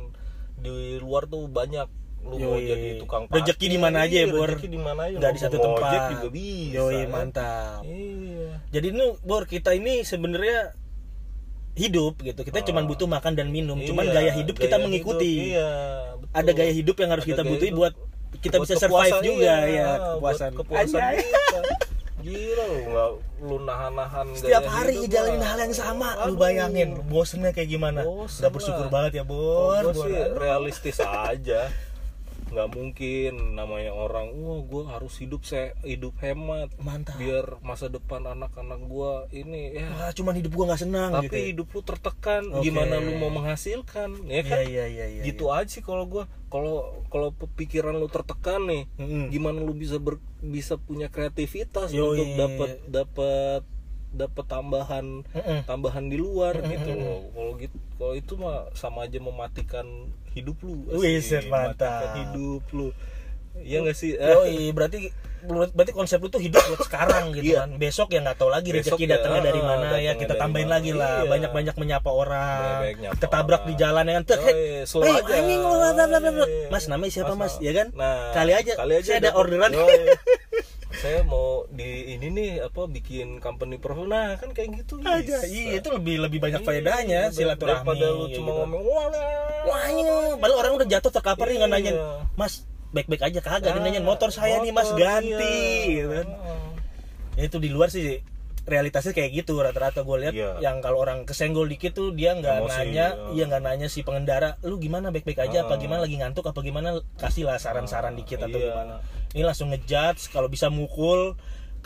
di 0.55 1.01
luar 1.01 1.25
tuh 1.25 1.49
banyak 1.49 1.89
lu 2.21 2.35
mau 2.35 2.55
Yoi. 2.55 2.67
jadi 2.67 2.89
tukang 2.99 3.23
Rezeki 3.25 3.47
parkir, 3.57 3.69
di 3.69 3.79
mana 3.79 3.99
aja 4.03 4.17
ya, 4.17 4.27
Bor. 4.29 4.49
rezeki 4.49 4.69
di 4.69 4.79
mana 4.79 5.01
aja 5.05 5.17
Nggak 5.17 5.31
di 5.31 5.39
Mau 5.39 5.45
satu 5.45 5.57
tempat. 5.59 5.91
juga 6.11 6.29
bisa 6.29 6.75
Yoi, 6.75 7.01
mantap. 7.07 7.81
iya 7.83 8.51
Jadi 8.69 8.87
ini 8.91 9.05
Bor 9.21 9.43
kita 9.45 9.71
ini 9.73 9.93
sebenarnya 10.03 10.59
hidup 11.75 12.19
gitu. 12.21 12.41
Kita 12.43 12.59
cuma 12.65 12.83
butuh 12.83 13.07
makan 13.07 13.33
dan 13.33 13.49
minum. 13.49 13.79
Cuman 13.79 14.03
Iya, 14.03 14.13
gaya 14.13 14.33
hidup 14.35 14.57
kita 14.57 14.77
gaya 14.77 14.83
mengikuti. 14.83 15.31
hidup, 15.31 15.55
iya, 15.55 15.71
betul. 16.17 16.35
Ada 16.35 16.51
gaya 16.53 16.73
hidup 16.75 16.97
yang 16.97 17.11
harus 17.11 17.23
Ada 17.23 17.31
kita 17.31 17.43
butuhi 17.45 17.71
hidup. 17.71 17.79
buat 17.79 17.95
kita 18.37 18.57
Buat 18.57 18.65
bisa 18.67 18.75
survive 18.77 19.19
juga 19.23 19.41
iya, 19.41 19.57
ya 19.65 19.89
kepuasan. 20.13 20.51
kepuasan 20.53 21.01
kita. 21.15 21.61
Gila 22.19 22.65
lu 22.67 22.79
nggak 22.85 23.11
lu 23.41 23.57
nahan-nahan 23.63 24.27
Setiap 24.35 24.59
gaya 24.61 24.75
hari 24.75 24.93
hidup 24.93 25.07
ngejalanin 25.07 25.39
lah. 25.39 25.49
hal 25.49 25.59
yang 25.63 25.73
sama, 25.73 26.09
lu 26.19 26.23
Aduh. 26.27 26.37
bayangin 26.37 26.89
bosennya 27.07 27.51
kayak 27.55 27.71
gimana. 27.71 28.03
Bosen 28.03 28.43
Gak 28.43 28.53
bersyukur 28.53 28.85
lah. 28.85 28.93
banget 28.93 29.13
ya, 29.15 29.25
Bor. 29.25 29.79
gue 29.81 29.95
Bor. 29.95 30.03
sih 30.03 30.15
realistis 30.35 30.99
aja 30.99 31.71
nggak 32.49 32.69
mungkin 32.73 33.33
namanya 33.55 33.93
orang 33.93 34.33
wah 34.41 34.61
gue 34.65 34.83
harus 34.89 35.15
hidup 35.21 35.45
saya 35.45 35.77
hidup 35.85 36.17
hemat 36.25 36.73
Mantap. 36.81 37.21
biar 37.21 37.61
masa 37.61 37.93
depan 37.93 38.25
anak-anak 38.25 38.81
gue 38.89 39.13
ini 39.45 39.77
ya 39.77 39.89
Wah, 39.93 40.11
cuman 40.17 40.35
hidup 40.41 40.53
gua 40.57 40.65
nggak 40.73 40.83
senang 40.83 41.11
tapi 41.13 41.27
gitu. 41.29 41.37
ya. 41.37 41.47
hidup 41.53 41.69
lu 41.73 41.81
tertekan 41.85 42.43
Oke. 42.53 42.65
gimana 42.65 42.95
lu 42.99 43.13
mau 43.21 43.31
menghasilkan 43.31 44.27
ya 44.27 44.43
kan 44.43 44.65
iya 44.65 44.85
iya 44.89 45.07
iya. 45.07 45.23
gitu 45.23 45.53
aja 45.53 45.69
sih 45.69 45.85
kalau 45.85 46.09
gue 46.09 46.25
kalau 46.49 47.05
kalau 47.13 47.29
pikiran 47.57 47.93
lu 47.93 48.09
tertekan 48.09 48.65
nih 48.65 48.89
Mm-mm. 48.97 49.29
gimana 49.29 49.61
lu 49.61 49.77
bisa 49.77 50.01
ber, 50.01 50.17
bisa 50.41 50.81
punya 50.81 51.13
kreativitas 51.13 51.93
Yoi. 51.93 52.17
untuk 52.17 52.29
dapat 52.41 52.71
dapat 52.89 53.63
dapat 54.09 54.45
tambahan 54.45 55.21
Mm-mm. 55.27 55.59
tambahan 55.65 56.07
di 56.07 56.17
luar 56.17 56.57
gitu 56.59 56.91
loh 56.91 57.29
kalau 57.31 57.53
gitu 57.57 57.77
kalau 57.95 58.15
itu 58.15 58.33
mah 58.35 58.73
sama 58.73 59.05
aja 59.05 59.19
mematikan 59.19 59.85
hidup 60.33 60.57
lu 60.61 60.87
Wih, 60.91 61.19
asik. 61.19 61.43
set, 61.43 61.45
mantap. 61.47 62.15
Hidup 62.15 62.65
lu 62.71 62.89
Iya 63.59 63.83
gak 63.83 63.97
sih? 63.97 64.15
Yoi, 64.15 64.71
berarti 64.71 65.11
berarti 65.75 65.91
konsep 65.91 66.19
lu 66.19 66.31
tuh 66.31 66.39
hidup 66.39 66.63
buat 66.63 66.79
sekarang 66.81 67.35
gitu 67.35 67.53
Iya. 67.53 67.67
kan. 67.67 67.71
Besok 67.75 68.09
ya 68.09 68.23
nggak 68.23 68.39
tahu 68.39 68.51
lagi 68.51 68.71
Besok 68.71 68.95
rezeki 68.95 69.05
ya, 69.05 69.11
datangnya 69.13 69.43
dari 69.45 69.59
ah, 69.59 69.65
mana 69.65 69.75
ya 69.75 69.83
datangnya 69.83 70.15
kita 70.15 70.29
dari 70.29 70.41
tambahin 70.41 70.65
mana. 70.65 70.75
lagi 70.79 70.91
lah. 70.95 71.11
Iya. 71.17 71.27
Banyak-banyak 71.29 71.75
menyapa 71.75 72.11
orang. 72.13 72.79
Nyapa 72.95 73.19
Ketabrak 73.19 73.61
orang. 73.61 73.67
di 73.67 73.75
jalan 73.75 74.05
ya 74.07 74.15
kan. 74.15 74.25
Yoi, 74.31 74.63
slow 74.87 75.03
"Hey, 75.03 75.15
aja. 75.17 75.33
anjing 75.35 75.59
lu, 75.61 75.71
bla, 75.75 75.91
bla, 75.91 76.05
bla, 76.07 76.19
bla." 76.23 76.47
Yoi. 76.47 76.71
Mas 76.71 76.85
namanya 76.87 77.11
siapa 77.11 77.33
Mas? 77.35 77.55
Ya 77.59 77.73
kan? 77.75 77.87
Nah, 77.93 78.31
Kali 78.31 78.53
aja. 78.55 78.73
Saya 79.03 79.19
ada 79.19 79.31
orderan. 79.35 79.71
Yoi. 79.75 80.07
saya 80.91 81.21
mau 81.21 81.69
di 81.69 82.17
ini 82.17 82.27
nih 82.29 82.51
apa 82.65 82.89
bikin 82.89 83.39
company 83.39 83.77
profile 83.77 84.09
nah 84.09 84.35
kan 84.35 84.51
kayak 84.51 84.83
gitu 84.83 84.99
Aja, 85.01 85.45
iya 85.45 85.79
itu 85.79 85.89
lebih 85.89 86.17
lebih 86.17 86.41
banyak 86.41 86.61
Iya, 86.61 86.67
faedahnya 86.67 87.21
silaturahmi. 87.29 87.85
daripada 87.85 88.07
lu 88.09 88.25
cuma 88.29 88.51
gitu. 88.51 88.59
ngomong 88.59 88.83
wah 88.83 89.07
lah." 89.09 89.29
Wah, 89.69 89.85
padahal 90.41 90.59
orang 90.59 90.73
udah 90.81 90.89
jatuh 90.89 91.13
terkapar 91.13 91.45
nih 91.47 91.57
nggak 91.61 91.71
Iya. 91.71 91.77
nanyain, 91.93 91.99
Mas 92.35 92.65
baik-baik 92.89 93.21
aja 93.23 93.41
kagak 93.45 93.69
dia 93.69 93.73
Ah, 93.75 93.85
nanyain 93.85 94.01
motor 94.01 94.33
saya 94.33 94.65
nih 94.65 94.73
mas 94.73 94.89
ganti 94.97 95.37
iya. 95.37 95.93
gitu 95.93 96.09
kan 96.09 96.27
ya 97.37 97.43
itu 97.45 97.57
di 97.61 97.69
luar 97.69 97.93
sih 97.93 98.25
realitasnya 98.69 99.11
kayak 99.11 99.31
gitu 99.35 99.59
rata-rata 99.59 100.05
gue 100.05 100.17
lihat 100.21 100.35
Iya. 100.37 100.51
yang 100.61 100.79
kalau 100.79 101.01
orang 101.01 101.25
kesenggol 101.25 101.65
dikit 101.65 101.93
tuh 101.93 102.13
dia 102.13 102.37
nggak 102.37 102.69
nanya 102.69 103.17
iya. 103.17 103.33
iya 103.33 103.45
nggak 103.49 103.63
nanya 103.65 103.89
si 103.89 104.05
pengendara 104.05 104.61
lu 104.63 104.77
gimana 104.77 105.09
baik-baik 105.09 105.41
aja 105.43 105.65
apa 105.65 105.75
Ah. 105.75 105.81
gimana 105.81 106.05
lagi 106.05 106.17
ngantuk 106.17 106.45
apa 106.45 106.61
gimana 106.61 106.89
kasih 107.17 107.49
lah 107.49 107.57
saran-saran 107.57 108.13
dikit 108.15 108.39
atau 108.39 108.61
iya. 108.61 108.69
gimana 108.71 108.95
ini 109.33 109.43
langsung 109.43 109.73
ngejudge 109.73 110.29
kalau 110.29 110.47
bisa 110.47 110.69
mukul 110.69 111.35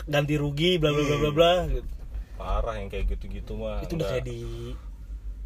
ganti 0.03 0.35
rugi 0.35 0.75
bla 0.77 0.91
bla 0.91 1.01
bla 1.01 1.15
bla 1.15 1.23
Iya. 1.23 1.31
bla 1.31 1.51
gitu. 1.71 1.87
parah 2.35 2.75
yang 2.75 2.89
kayak 2.91 3.05
gitu-gitu 3.09 3.55
mah 3.55 3.79
itu 3.79 3.95
udah 3.95 4.07
kayak 4.09 4.25
di 4.27 4.41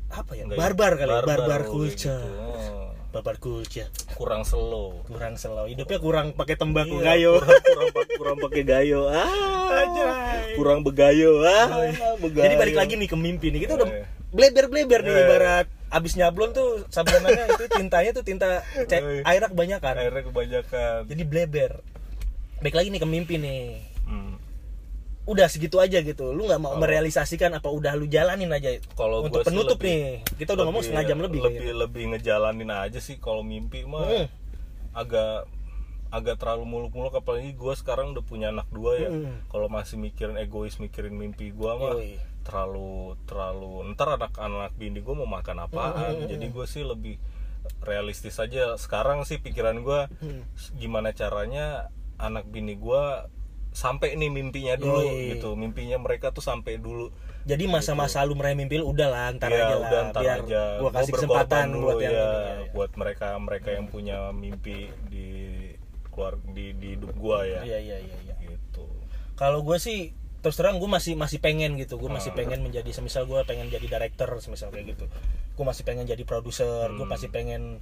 apa 0.07 0.31
ya 0.33 0.43
barbar 0.47 0.91
kali 0.95 1.11
ya, 1.11 1.19
barbar, 1.19 1.37
barbar 1.45 1.61
culture 1.67 2.15
gitu. 2.15 2.41
Oh, 2.63 2.86
barbar 3.09 3.37
culture 3.37 3.87
kurang 4.13 4.43
slow 4.43 5.01
kurang 5.03 5.35
slow 5.35 5.65
hidupnya 5.65 5.97
kurang 5.97 6.27
pakai 6.31 6.53
tembakau 6.53 6.99
Iya, 6.99 7.05
gayo 7.07 7.33
kurang 7.39 7.61
kurang, 7.63 7.89
pa- 7.89 8.09
kurang 8.13 8.37
pakai 8.39 8.63
gayo 8.63 9.01
ah 9.07 9.31
Anjay. 9.67 10.55
kurang 10.55 10.79
begayo 10.81 11.31
ah 11.41 11.67
begayo. 12.17 12.43
Jadi 12.43 12.55
balik 12.55 12.75
lagi 12.77 12.93
nih 12.95 13.05
ke 13.05 13.17
mimpi 13.17 13.47
nih. 13.49 13.59
Kita 13.61 13.73
udah 13.75 13.87
Eh. 13.89 14.05
bleber-bleber 14.29 14.99
nih 15.01 15.11
Eh. 15.11 15.23
ibarat 15.23 15.65
abis 15.87 16.13
nyablon 16.15 16.51
tuh 16.51 16.83
sablonannya 16.87 17.47
itu 17.49 17.65
tintanya 17.69 18.11
tuh 18.11 18.21
tinta 18.21 18.59
cek 18.81 19.23
airnya 19.23 19.47
kebanyakan. 19.47 19.93
akhirnya 19.97 20.23
kebanyakan 20.23 20.99
Jadi 21.05 21.23
bleber. 21.23 21.71
Balik 22.57 22.75
lagi 22.75 22.87
nih 22.89 22.99
ke 22.99 23.07
mimpi 23.07 23.35
nih. 23.37 23.63
Hmm. 24.03 24.35
Udah 25.27 25.45
segitu 25.45 25.77
aja 25.77 25.99
gitu. 25.99 26.31
Lu 26.31 26.47
nggak 26.47 26.57
mau 26.57 26.73
merealisasikan 26.73 27.51
apa 27.51 27.67
udah 27.67 27.93
lu 27.93 28.07
jalanin 28.07 28.47
aja. 28.49 28.79
Kalau 28.93 29.21
untuk 29.21 29.43
penutup 29.43 29.75
lebih- 29.77 30.23
nih. 30.23 30.39
Kita 30.39 30.55
udah 30.55 30.65
ngomong 30.65 30.81
setengah 30.81 31.05
jam 31.05 31.19
lebih. 31.19 31.39
lebih 31.41 31.59
kayaknya. 31.61 31.75
lebih 31.77 32.03
ngejalanin 32.09 32.71
aja 32.71 32.97
sih 32.97 33.15
kalau 33.17 33.43
mimpi 33.43 33.83
mah 33.83 34.07
Hmm. 34.07 34.25
agak 34.93 35.45
agak 36.07 36.35
terlalu 36.37 36.63
muluk-muluk 36.65 37.11
apalagi 37.13 37.51
gue 37.51 37.73
sekarang 37.75 38.15
udah 38.15 38.23
punya 38.23 38.47
anak 38.47 38.63
dua 38.69 38.95
ya 38.97 39.09
Hmm. 39.09 39.43
kalau 39.45 39.67
masih 39.67 39.99
mikirin 39.99 40.39
egois 40.39 40.79
mikirin 40.79 41.11
mimpi 41.11 41.51
gue 41.51 41.67
mah 41.69 41.93
Yoi. 41.93 42.15
terlalu 42.41 43.19
terlalu 43.27 43.91
ntar 43.91 44.15
anak-anak 44.15 44.71
bini 44.73 45.03
gue 45.03 45.11
mau 45.11 45.27
makan 45.27 45.59
apaan 45.61 46.15
Hmm, 46.15 46.25
jadi 46.25 46.47
gue 46.47 46.63
sih 46.65 46.81
lebih 46.81 47.19
realistis 47.81 48.39
aja 48.39 48.73
sekarang 48.75 49.21
sih 49.21 49.35
pikiran 49.37 49.83
gue 49.83 50.07
Hmm. 50.17 50.47
gimana 50.73 51.11
caranya 51.11 51.91
anak 52.15 52.47
bini 52.47 52.73
gue 52.73 53.03
sampai 53.77 54.17
nih 54.17 54.27
mimpinya 54.27 54.73
dulu 54.73 54.97
Yoi. 54.99 55.37
gitu 55.37 55.53
mimpinya 55.53 55.97
mereka 55.97 56.33
tuh 56.33 56.41
sampai 56.41 56.77
dulu 56.77 57.13
Jadi 57.45 57.63
masa-masa 57.65 58.19
lu 58.21 58.33
meraih 58.33 58.53
mimpi 58.53 58.75
lu 58.75 58.89
udah 58.89 59.07
lah, 59.07 59.27
ntar 59.31 59.47
Iya, 59.47 59.63
aja 59.63 59.75
udah 59.77 59.87
lah. 59.93 60.09
ntar 60.11 60.21
biar 60.21 60.39
aja. 60.41 60.61
gua 60.75 60.89
kasih 60.91 61.13
berkorban 61.13 61.15
kesempatan 61.15 61.65
dulu 61.69 61.85
buat 61.87 61.95
yang 61.95 62.11
ya, 62.11 62.17
ini. 62.17 62.27
ya, 62.27 62.43
ya. 62.59 62.71
buat 62.73 62.91
mereka 62.93 63.27
mereka 63.37 63.69
yang 63.71 63.85
punya 63.87 64.17
mimpi 64.33 64.77
di 65.05 65.27
keluar 66.09 66.33
di, 66.43 66.65
di 66.73 66.87
hidup 66.91 67.13
gua 67.15 67.37
ya. 67.43 67.61
Iya 67.61 67.77
iya 67.79 67.97
iya. 68.01 68.15
iya. 68.19 68.33
Gitu. 68.41 68.83
kalau 69.35 69.61
gue 69.61 69.77
sih 69.77 70.11
terus 70.37 70.55
terang 70.55 70.75
gue 70.75 70.87
masih 70.87 71.13
masih 71.13 71.37
pengen 71.37 71.75
gitu 71.75 71.95
gue 71.95 72.09
masih 72.09 72.29
Hmm. 72.29 72.39
pengen 72.41 72.59
menjadi 72.61 72.89
semisal 72.91 73.23
gue 73.23 73.39
pengen 73.43 73.67
jadi 73.67 73.85
director 73.85 74.27
semisal 74.37 74.67
kayak 74.67 74.91
gitu 74.91 75.05
gue 75.53 75.65
masih 75.65 75.83
pengen 75.83 76.03
jadi 76.03 76.23
produser 76.23 76.89
gue 76.89 76.99
Hmm. 76.99 77.07
masih 77.07 77.29
pengen 77.29 77.79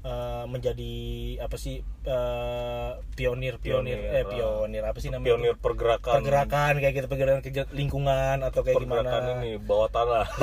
eh, 0.00 0.44
menjadi 0.44 0.94
apa 1.38 1.54
sih 1.54 1.76
eh, 2.04 2.90
pionir 3.12 3.56
pionir 3.56 3.98
Pionir, 3.98 4.14
eh 4.14 4.24
pionir 4.24 4.82
apa 4.82 4.98
sih 4.98 5.08
namanya 5.08 5.28
Pionir 5.28 5.54
pergerakan 5.56 6.14
pergerakan 6.14 6.72
kayak 6.78 6.94
gitu 6.94 7.06
pergerakan 7.06 7.40
kegiatan 7.40 7.72
lingkungan 7.72 8.36
atau 8.40 8.60
kayak 8.62 8.76
pergerakan 8.78 9.20
gimana 9.20 9.38
ini 9.38 9.50
bawah 9.58 9.88
tanah. 9.88 10.26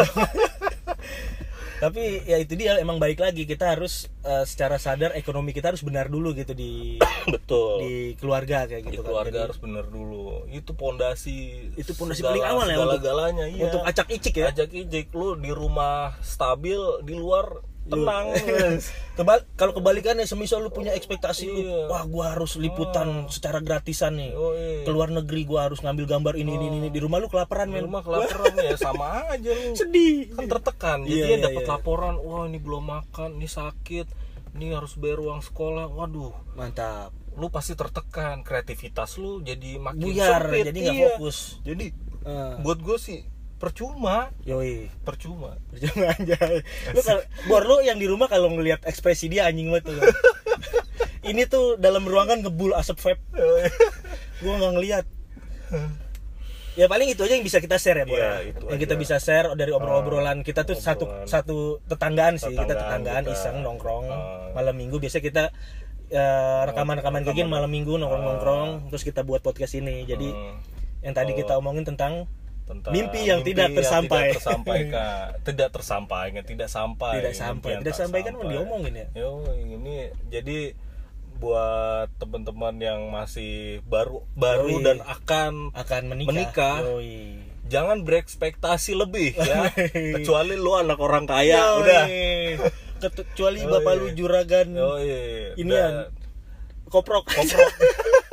tapi 1.76 2.24
ya 2.24 2.40
itu 2.40 2.56
dia 2.56 2.80
emang 2.80 2.98
baik 2.98 3.20
lagi 3.20 3.44
kita 3.44 3.68
harus 3.70 4.08
eh, 4.24 4.44
secara 4.44 4.80
sadar 4.80 5.12
ekonomi 5.14 5.52
kita 5.52 5.70
harus 5.70 5.84
benar 5.84 6.08
dulu 6.08 6.32
gitu 6.32 6.56
di 6.56 6.96
Betul. 7.28 7.84
di 7.84 7.94
keluarga 8.16 8.64
kayak 8.64 8.80
Di 8.82 8.90
gitu 8.90 9.02
kan. 9.02 9.12
keluarga 9.12 9.34
Jadi, 9.34 9.46
harus 9.46 9.60
bener 9.60 9.86
dulu. 9.86 10.48
Itu 10.48 10.72
pondasi 10.74 11.68
Itu 11.76 11.92
pondasi 11.94 12.24
segala- 12.24 12.32
paling 12.32 12.46
awal 12.48 12.66
ya 12.66 12.76
untuk- 12.78 12.80
segala-galanya 12.96 13.46
iya. 13.50 13.64
untuk 13.68 13.82
acak 13.84 14.08
icik 14.10 14.34
ya 14.36 14.46
Ajak 14.50 14.72
ijik 14.72 15.08
lu 15.12 15.36
di 15.36 15.52
rumah 15.52 16.16
stabil, 16.22 16.80
di 17.04 17.14
luar 17.14 17.60
tenang. 17.86 18.26
Kebal 19.18 19.48
kalau 19.54 19.72
kebalikannya 19.72 20.24
semisal 20.24 20.60
lu 20.60 20.70
punya 20.70 20.92
ekspektasi 20.92 21.46
lu, 21.46 21.56
Iya. 21.58 21.80
wah 21.88 22.04
gua 22.04 22.26
harus 22.32 22.56
liputan 22.56 23.26
secara 23.28 23.60
gratisan 23.60 24.16
nih. 24.16 24.32
Yoi. 24.32 24.84
Keluar 24.84 25.08
negeri 25.08 25.42
gua 25.44 25.66
harus 25.66 25.80
ngambil 25.80 26.06
gambar 26.06 26.34
ini 26.36 26.52
ini 26.52 26.66
ini 26.70 26.90
di 26.90 26.98
rumah 26.98 27.18
lu 27.18 27.26
kelaparan 27.26 27.68
Di 27.68 27.74
men. 27.74 27.86
rumah 27.86 28.02
kelaparan 28.02 28.54
ya 28.58 28.76
sama 28.76 29.24
aja 29.30 29.50
lu. 29.50 29.72
Sedih. 29.74 30.30
kan 30.32 30.46
tertekan 30.48 31.00
Iya, 31.02 31.16
jadi 31.22 31.34
iya, 31.34 31.44
dapat 31.46 31.64
iya. 31.64 31.72
laporan 31.72 32.16
wah 32.18 32.44
ini 32.44 32.58
belum 32.58 32.84
makan 32.84 33.30
ini 33.36 33.48
sakit 33.48 34.08
ini 34.54 34.72
harus 34.72 34.96
bayar 34.96 35.20
uang 35.22 35.42
sekolah 35.42 35.88
waduh 35.90 36.32
Mantap. 36.54 37.12
lu 37.36 37.48
pasti 37.48 37.74
tertekan 37.74 38.40
kreativitas 38.42 39.16
lu 39.16 39.40
jadi 39.40 39.76
makin 39.78 40.00
Buyar 40.02 40.44
sempit 40.44 40.64
jadi 40.66 40.80
nggak 40.82 40.96
iya. 40.96 41.08
fokus. 41.14 41.38
jadi 41.62 41.86
Eh, 42.26 42.54
buat 42.60 42.82
gue 42.82 42.98
sih 42.98 43.22
percuma 43.66 44.30
yoi. 44.42 44.94
percuma 45.02 45.58
Percuma 45.68 46.06
aja. 46.14 46.38
Lu 46.94 47.02
kalau 47.02 47.22
bor 47.46 47.64
lu 47.64 47.82
yang 47.82 47.98
di 47.98 48.06
rumah 48.06 48.28
kalau 48.28 48.48
ngelihat 48.48 48.84
ekspresi 48.84 49.26
dia 49.26 49.44
anjing 49.44 49.68
banget 49.68 49.90
tuh. 49.90 49.98
ini 51.26 51.44
tuh 51.46 51.74
dalam 51.76 52.06
ruangan 52.06 52.40
ngebul 52.40 52.72
asap 52.72 52.98
vape. 53.02 53.26
gua 54.40 54.54
nggak 54.56 54.74
ngelihat. 54.74 55.06
Ya 56.76 56.86
paling 56.86 57.08
itu 57.08 57.24
aja 57.24 57.34
yang 57.34 57.42
bisa 57.42 57.58
kita 57.58 57.76
share 57.76 57.98
ya, 57.98 58.06
Bor. 58.06 58.14
Ya. 58.14 58.44
itu 58.44 58.60
yang 58.68 58.78
kita 58.78 58.94
aja. 58.94 59.02
bisa 59.02 59.16
share 59.18 59.48
dari 59.56 59.72
obrolan-obrolan 59.72 60.44
kita 60.44 60.62
tuh 60.62 60.76
satu 60.76 61.08
obrolan. 61.08 61.24
satu 61.26 61.58
tetanggaan 61.86 62.36
sih, 62.36 62.52
kita 62.52 62.68
Tetanggaan 62.68 62.84
tetanggaan 63.02 63.24
kita. 63.24 63.34
iseng 63.34 63.58
nongkrong 63.60 64.06
Ah. 64.06 64.52
malam 64.52 64.76
Minggu 64.76 65.00
biasa 65.00 65.18
kita 65.20 65.56
eh, 66.06 66.62
rekaman-rekaman 66.68 67.24
kayak 67.24 67.34
gini 67.34 67.50
malam 67.50 67.66
Minggu 67.68 67.96
nongkrong-nongkrong 67.96 68.92
terus 68.92 69.02
kita 69.02 69.24
buat 69.24 69.40
podcast 69.40 69.74
ini. 69.74 70.04
Jadi 70.04 70.30
Hmm, 70.30 70.60
yang 71.02 71.16
tadi 71.16 71.32
Oh. 71.32 71.38
kita 71.38 71.54
omongin 71.56 71.82
tentang 71.82 72.28
tentang 72.66 72.92
Mimpi 72.92 73.22
yang 73.24 73.46
tidak 73.46 73.70
tersampai. 73.78 74.34
tidak 74.34 74.34
tersampaikan 74.42 75.28
tidak 75.46 75.70
tersampaikan 75.70 76.44
tidak 76.44 76.70
sampai 76.70 77.14
tidak 77.22 77.36
sampai, 77.38 77.70
Mimpi 77.72 77.82
tidak 77.86 77.94
tak 77.94 78.00
sampai 78.02 78.20
kan 78.26 78.34
mau 78.34 78.46
diomongin 78.50 78.94
ya. 78.98 79.08
Yo, 79.14 79.30
ini 79.54 79.96
jadi 80.28 80.74
buat 81.36 82.10
teman-teman 82.16 82.80
yang 82.80 83.12
masih 83.12 83.84
baru 83.86 84.24
baru 84.34 84.80
Yoi. 84.80 84.84
dan 84.84 84.98
akan 85.04 85.76
akan 85.76 86.02
menikah. 86.08 86.32
Menikah. 86.34 86.78
Yoi. 86.82 87.44
jangan 87.66 88.06
berekspektasi 88.06 88.94
lebih 88.94 89.34
ya 89.36 89.74
kecuali 90.14 90.54
lu 90.54 90.78
anak 90.78 90.98
orang 90.98 91.26
kaya 91.26 91.60
Yoi. 91.60 91.80
udah 91.82 92.04
Kecuali 93.06 93.62
Yoi. 93.62 93.70
bapak 93.70 93.94
lu 94.00 94.08
juragan 94.16 94.68
Yoi. 94.72 95.54
Dan- 95.60 96.10
koprok. 96.88 97.28
koprok. 97.28 97.72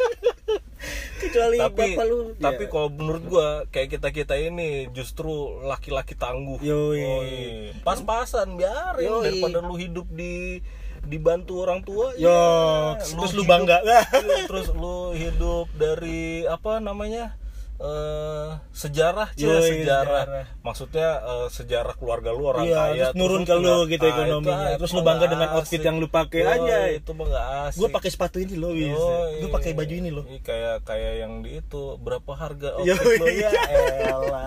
Kecuali 1.23 1.57
tapi 1.57 1.87
bapak 1.95 2.05
lu. 2.05 2.19
tapi 2.37 2.65
ya. 2.67 2.71
kalau 2.71 2.89
menurut 2.91 3.25
gua 3.25 3.49
kayak 3.71 3.89
kita 3.95 4.09
kita 4.11 4.35
ini 4.35 4.91
justru 4.91 5.31
laki-laki 5.63 6.15
tangguh 6.15 6.59
Yoi. 6.59 7.71
pas-pasan 7.83 8.59
biarin 8.59 9.07
Yoi. 9.07 9.25
daripada 9.25 9.59
lu 9.63 9.79
hidup 9.79 10.07
di 10.11 10.59
dibantu 11.03 11.63
orang 11.63 11.83
tua 11.83 12.15
Yo, 12.15 12.31
ya. 12.31 12.95
terus 13.03 13.35
lu 13.35 13.43
hidup- 13.43 13.51
bangga. 13.51 13.79
Iya, 13.83 14.03
terus 14.47 14.71
lu 14.71 15.11
hidup 15.13 15.67
dari 15.75 16.47
apa 16.47 16.79
namanya 16.79 17.35
eh 17.83 18.51
sejarah 18.73 19.35
Yoi, 19.35 19.59
sejarah. 19.59 20.23
sejarah. 20.23 20.45
maksudnya 20.61 21.09
eh, 21.21 21.47
sejarah 21.49 21.95
keluarga 21.95 22.31
lu 22.31 22.47
orang 22.47 22.63
Iya, 22.65 22.79
kaya 22.79 22.95
terus 23.05 23.19
nurun 23.19 23.43
ke 23.43 23.55
lu 23.55 23.77
gitu 23.85 24.05
Ah, 24.05 24.13
ekonominya. 24.13 24.55
itu- 24.65 24.79
Terus 24.79 24.93
lu 24.93 25.03
bangga 25.03 25.27
dengan 25.27 25.49
outfit 25.53 25.77
asik. 25.77 25.85
yang 25.85 25.97
lu 25.97 26.07
pakai 26.07 26.43
aja. 26.45 26.77
itu 26.89 27.11
mah 27.11 27.27
gak 27.27 27.47
asik 27.67 27.79
Gue 27.79 27.89
pakai 27.91 28.11
sepatu 28.11 28.37
ini 28.39 28.55
loh, 28.55 28.71
wis. 28.71 28.95
Yoi. 28.95 29.35
Gue 29.41 29.51
pakai 29.51 29.73
baju 29.73 29.95
ini 29.97 30.11
loh. 30.11 30.25
Kayak 30.41 30.77
kayak 30.83 31.13
yang 31.19 31.33
di 31.41 31.51
itu 31.57 31.83
berapa 31.99 32.33
harga 32.33 32.69
Yoi. 32.79 32.95
outfit 32.95 33.19
lo 33.19 33.27
ya 33.29 33.51
elah 33.75 34.47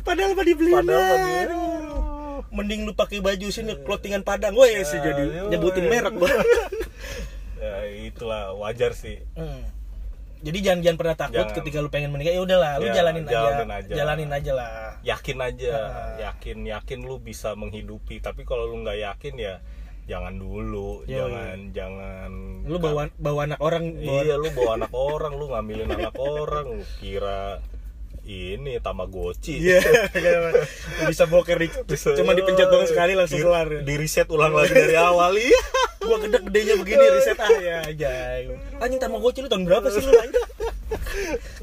Padahal 0.00 0.30
mah 0.32 0.44
dibeli. 0.44 0.70
Padahal 0.70 1.02
mah 1.02 1.18
Mending 2.48 2.86
lu 2.86 2.94
pakai 2.94 3.18
baju 3.18 3.46
sini 3.48 3.74
clothingan 3.82 4.22
Padang. 4.22 4.54
Woi, 4.54 4.80
sih 4.80 4.96
jadi 4.96 5.50
nyebutin 5.50 5.82
merek 5.84 6.14
gua. 6.14 6.30
ya 7.58 7.74
itulah 8.04 8.54
wajar 8.54 8.92
sih 8.92 9.18
Hmm. 9.34 9.66
Jadi 10.46 10.58
jangan 10.60 10.80
jangan 10.80 10.96
pernah 10.96 11.16
takut 11.18 11.34
Jangan. 11.42 11.56
ketika 11.58 11.76
lu 11.78 11.88
pengen 11.88 12.08
menikah. 12.08 12.30
Ya 12.30 12.40
udahlah, 12.40 12.78
lu 12.78 12.86
Ya, 12.86 12.94
jalanin, 12.94 13.24
jalanin 13.24 13.66
aja. 13.66 13.76
aja. 13.76 13.92
Jalanin 13.92 14.30
aja 14.30 14.52
lah. 14.52 14.70
yakin 15.02 15.38
aja 15.40 15.70
Ah. 15.72 16.14
yakin 16.20 16.56
yakin 16.64 16.98
lu 17.00 17.18
bisa 17.18 17.52
menghidupi 17.52 18.18
tapi 18.18 18.42
kalau 18.42 18.66
lu 18.66 18.80
nggak 18.80 18.98
yakin 19.00 19.34
ya 19.36 19.54
jangan 20.04 20.34
dulu 20.34 21.02
Yoi. 21.02 21.14
jangan 21.16 21.58
jangan 21.70 22.30
Lu 22.62 22.76
bawa 22.76 23.06
bawa 23.16 23.40
anak 23.44 23.58
orang 23.60 23.94
bawa 23.96 24.20
iya 24.20 24.34
lu 24.34 24.50
bawa 24.50 24.70
anak 24.76 24.92
orang 25.10 25.32
lu 25.32 25.46
ngambilin 25.48 25.86
anak 25.88 26.14
orang 26.16 26.66
lu 26.72 26.82
kira 26.96 27.62
ini 28.24 28.78
tamagotchi 28.80 29.62
Iya, 29.62 29.78
bisa 31.06 31.24
boker 31.24 31.54
di, 31.56 31.70
Bisa- 31.84 32.14
cuma 32.14 32.32
dipencet 32.32 32.66
doang 32.66 32.82
sekali 32.84 33.14
langsung 33.14 33.38
di, 33.38 33.44
kelar. 33.44 33.68
di 33.82 33.94
reset 33.96 34.26
ulang 34.26 34.50
lagi 34.52 34.74
dari 34.74 34.98
awal 35.08 35.34
iya 35.34 35.60
Gua 36.06 36.18
gede 36.22 36.38
gedenya 36.46 36.74
begini 36.78 37.04
riset 37.18 37.38
ah 37.38 37.50
ya 37.58 37.76
aja. 37.82 38.10
Anjing 38.78 39.00
Tamagotchi 39.02 39.42
lu 39.42 39.48
tahun 39.50 39.66
berapa 39.66 39.86
sih 39.90 40.02
lu 40.02 40.10
lahir? 40.14 40.34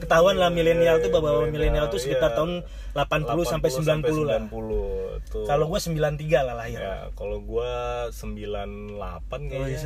Ketahuan 0.03 0.35
lah 0.35 0.49
milenial 0.51 0.99
tuh 0.99 1.09
bawa 1.13 1.47
Milenial, 1.47 1.53
milenial 1.53 1.85
tuh 1.87 2.01
sekitar 2.01 2.33
iya. 2.33 2.37
tahun 2.37 2.51
80, 2.93 3.47
sampai 3.49 3.69
90 3.73 4.27
lah. 4.27 4.39
90 4.45 5.31
tuh. 5.31 5.45
Kalau 5.49 5.65
gue 5.71 5.79
93 5.81 6.45
lah 6.45 6.55
lahir. 6.57 6.77
ya, 6.77 6.97
kalau 7.17 7.41
gua 7.41 7.71
98 8.13 8.93
Oh, 8.93 9.39
kayaknya. 9.49 9.65
iya 9.65 9.79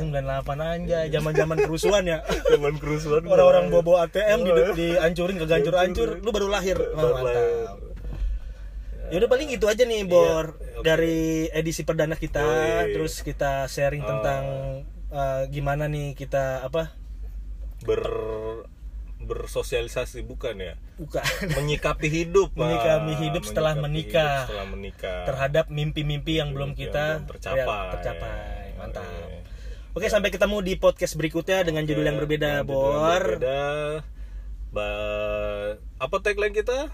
98 0.44 0.60
aja, 0.60 0.98
zaman-zaman 1.08 1.56
kerusuhan 1.64 2.04
ya. 2.04 2.18
Zaman 2.52 2.74
kerusuhan 2.76 3.22
gua 3.24 3.34
Orang-orang 3.38 3.66
bobo 3.72 3.96
ATM 3.96 4.44
di 4.44 4.52
dihancurin 4.76 5.36
kegancur-hancur, 5.40 6.20
lu 6.20 6.30
baru 6.34 6.48
lahir. 6.52 6.76
Oh, 6.76 6.96
Baru 6.96 7.14
lahir. 7.24 7.87
Ya 9.08 9.16
udah 9.16 9.28
paling 9.28 9.48
gitu 9.48 9.64
aja 9.64 9.82
nih 9.82 10.04
Bor 10.04 10.54
Iya, 10.54 10.74
oke. 10.74 10.84
dari 10.84 11.20
edisi 11.48 11.82
perdana 11.82 12.14
kita 12.14 12.40
Yoi. 12.40 12.92
terus 12.92 13.20
kita 13.20 13.64
sharing 13.64 14.02
tentang 14.02 14.42
eh, 15.08 15.42
gimana 15.48 15.86
nih 15.86 16.12
kita 16.12 16.62
apa 16.62 16.92
ber 17.80 18.02
bersosialisasi 19.18 20.22
bukan 20.22 20.56
ya 20.56 20.74
bukan 20.96 21.20
menyikapi 21.58 22.06
hidup. 22.06 22.54
Menyikapi 22.54 23.12
hidup 23.18 23.42
setelah 23.42 23.74
Menyikapi 23.74 23.84
menikah. 23.84 24.32
hidup 24.34 24.46
setelah 24.46 24.66
menikah 24.68 25.18
terhadap 25.24 25.64
mimpi-mimpi 25.68 26.32
yang 26.36 26.50
belum 26.50 26.72
Yang 26.72 26.80
kita 26.86 27.04
belum 27.16 27.28
tercapai. 27.28 27.88
tercapai. 27.92 28.36
Mantap. 28.76 29.04
Oke. 29.90 30.06
Sampai 30.06 30.30
ketemu 30.30 30.56
di 30.60 30.74
podcast 30.76 31.12
berikutnya 31.14 31.60
dengan 31.62 31.82
judul 31.82 32.04
yang 32.04 32.16
berbeda, 32.16 32.62
Dengan 32.62 32.64
judul 32.64 32.78
yang 32.78 33.00
Bor. 33.02 33.22
berbeda. 33.34 33.60
Ba- 34.68 35.74
apa 35.98 36.16
tagline 36.20 36.52
kita 36.52 36.92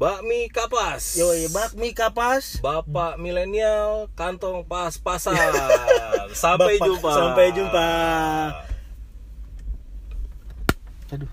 bakmi 0.00 0.48
kapas 0.48 1.14
Yoi, 1.14 1.44
bakmi 1.52 1.92
kapas. 1.92 2.56
bapak 2.58 3.20
milenial 3.20 4.08
kantong 4.16 4.64
pas-pasan 4.64 5.36
sampai 6.32 6.74
Bapak- 6.74 6.86
jumpa 6.88 7.10
Sampai 7.12 7.46
jumpa. 7.52 7.88
Aduh. 11.10 11.30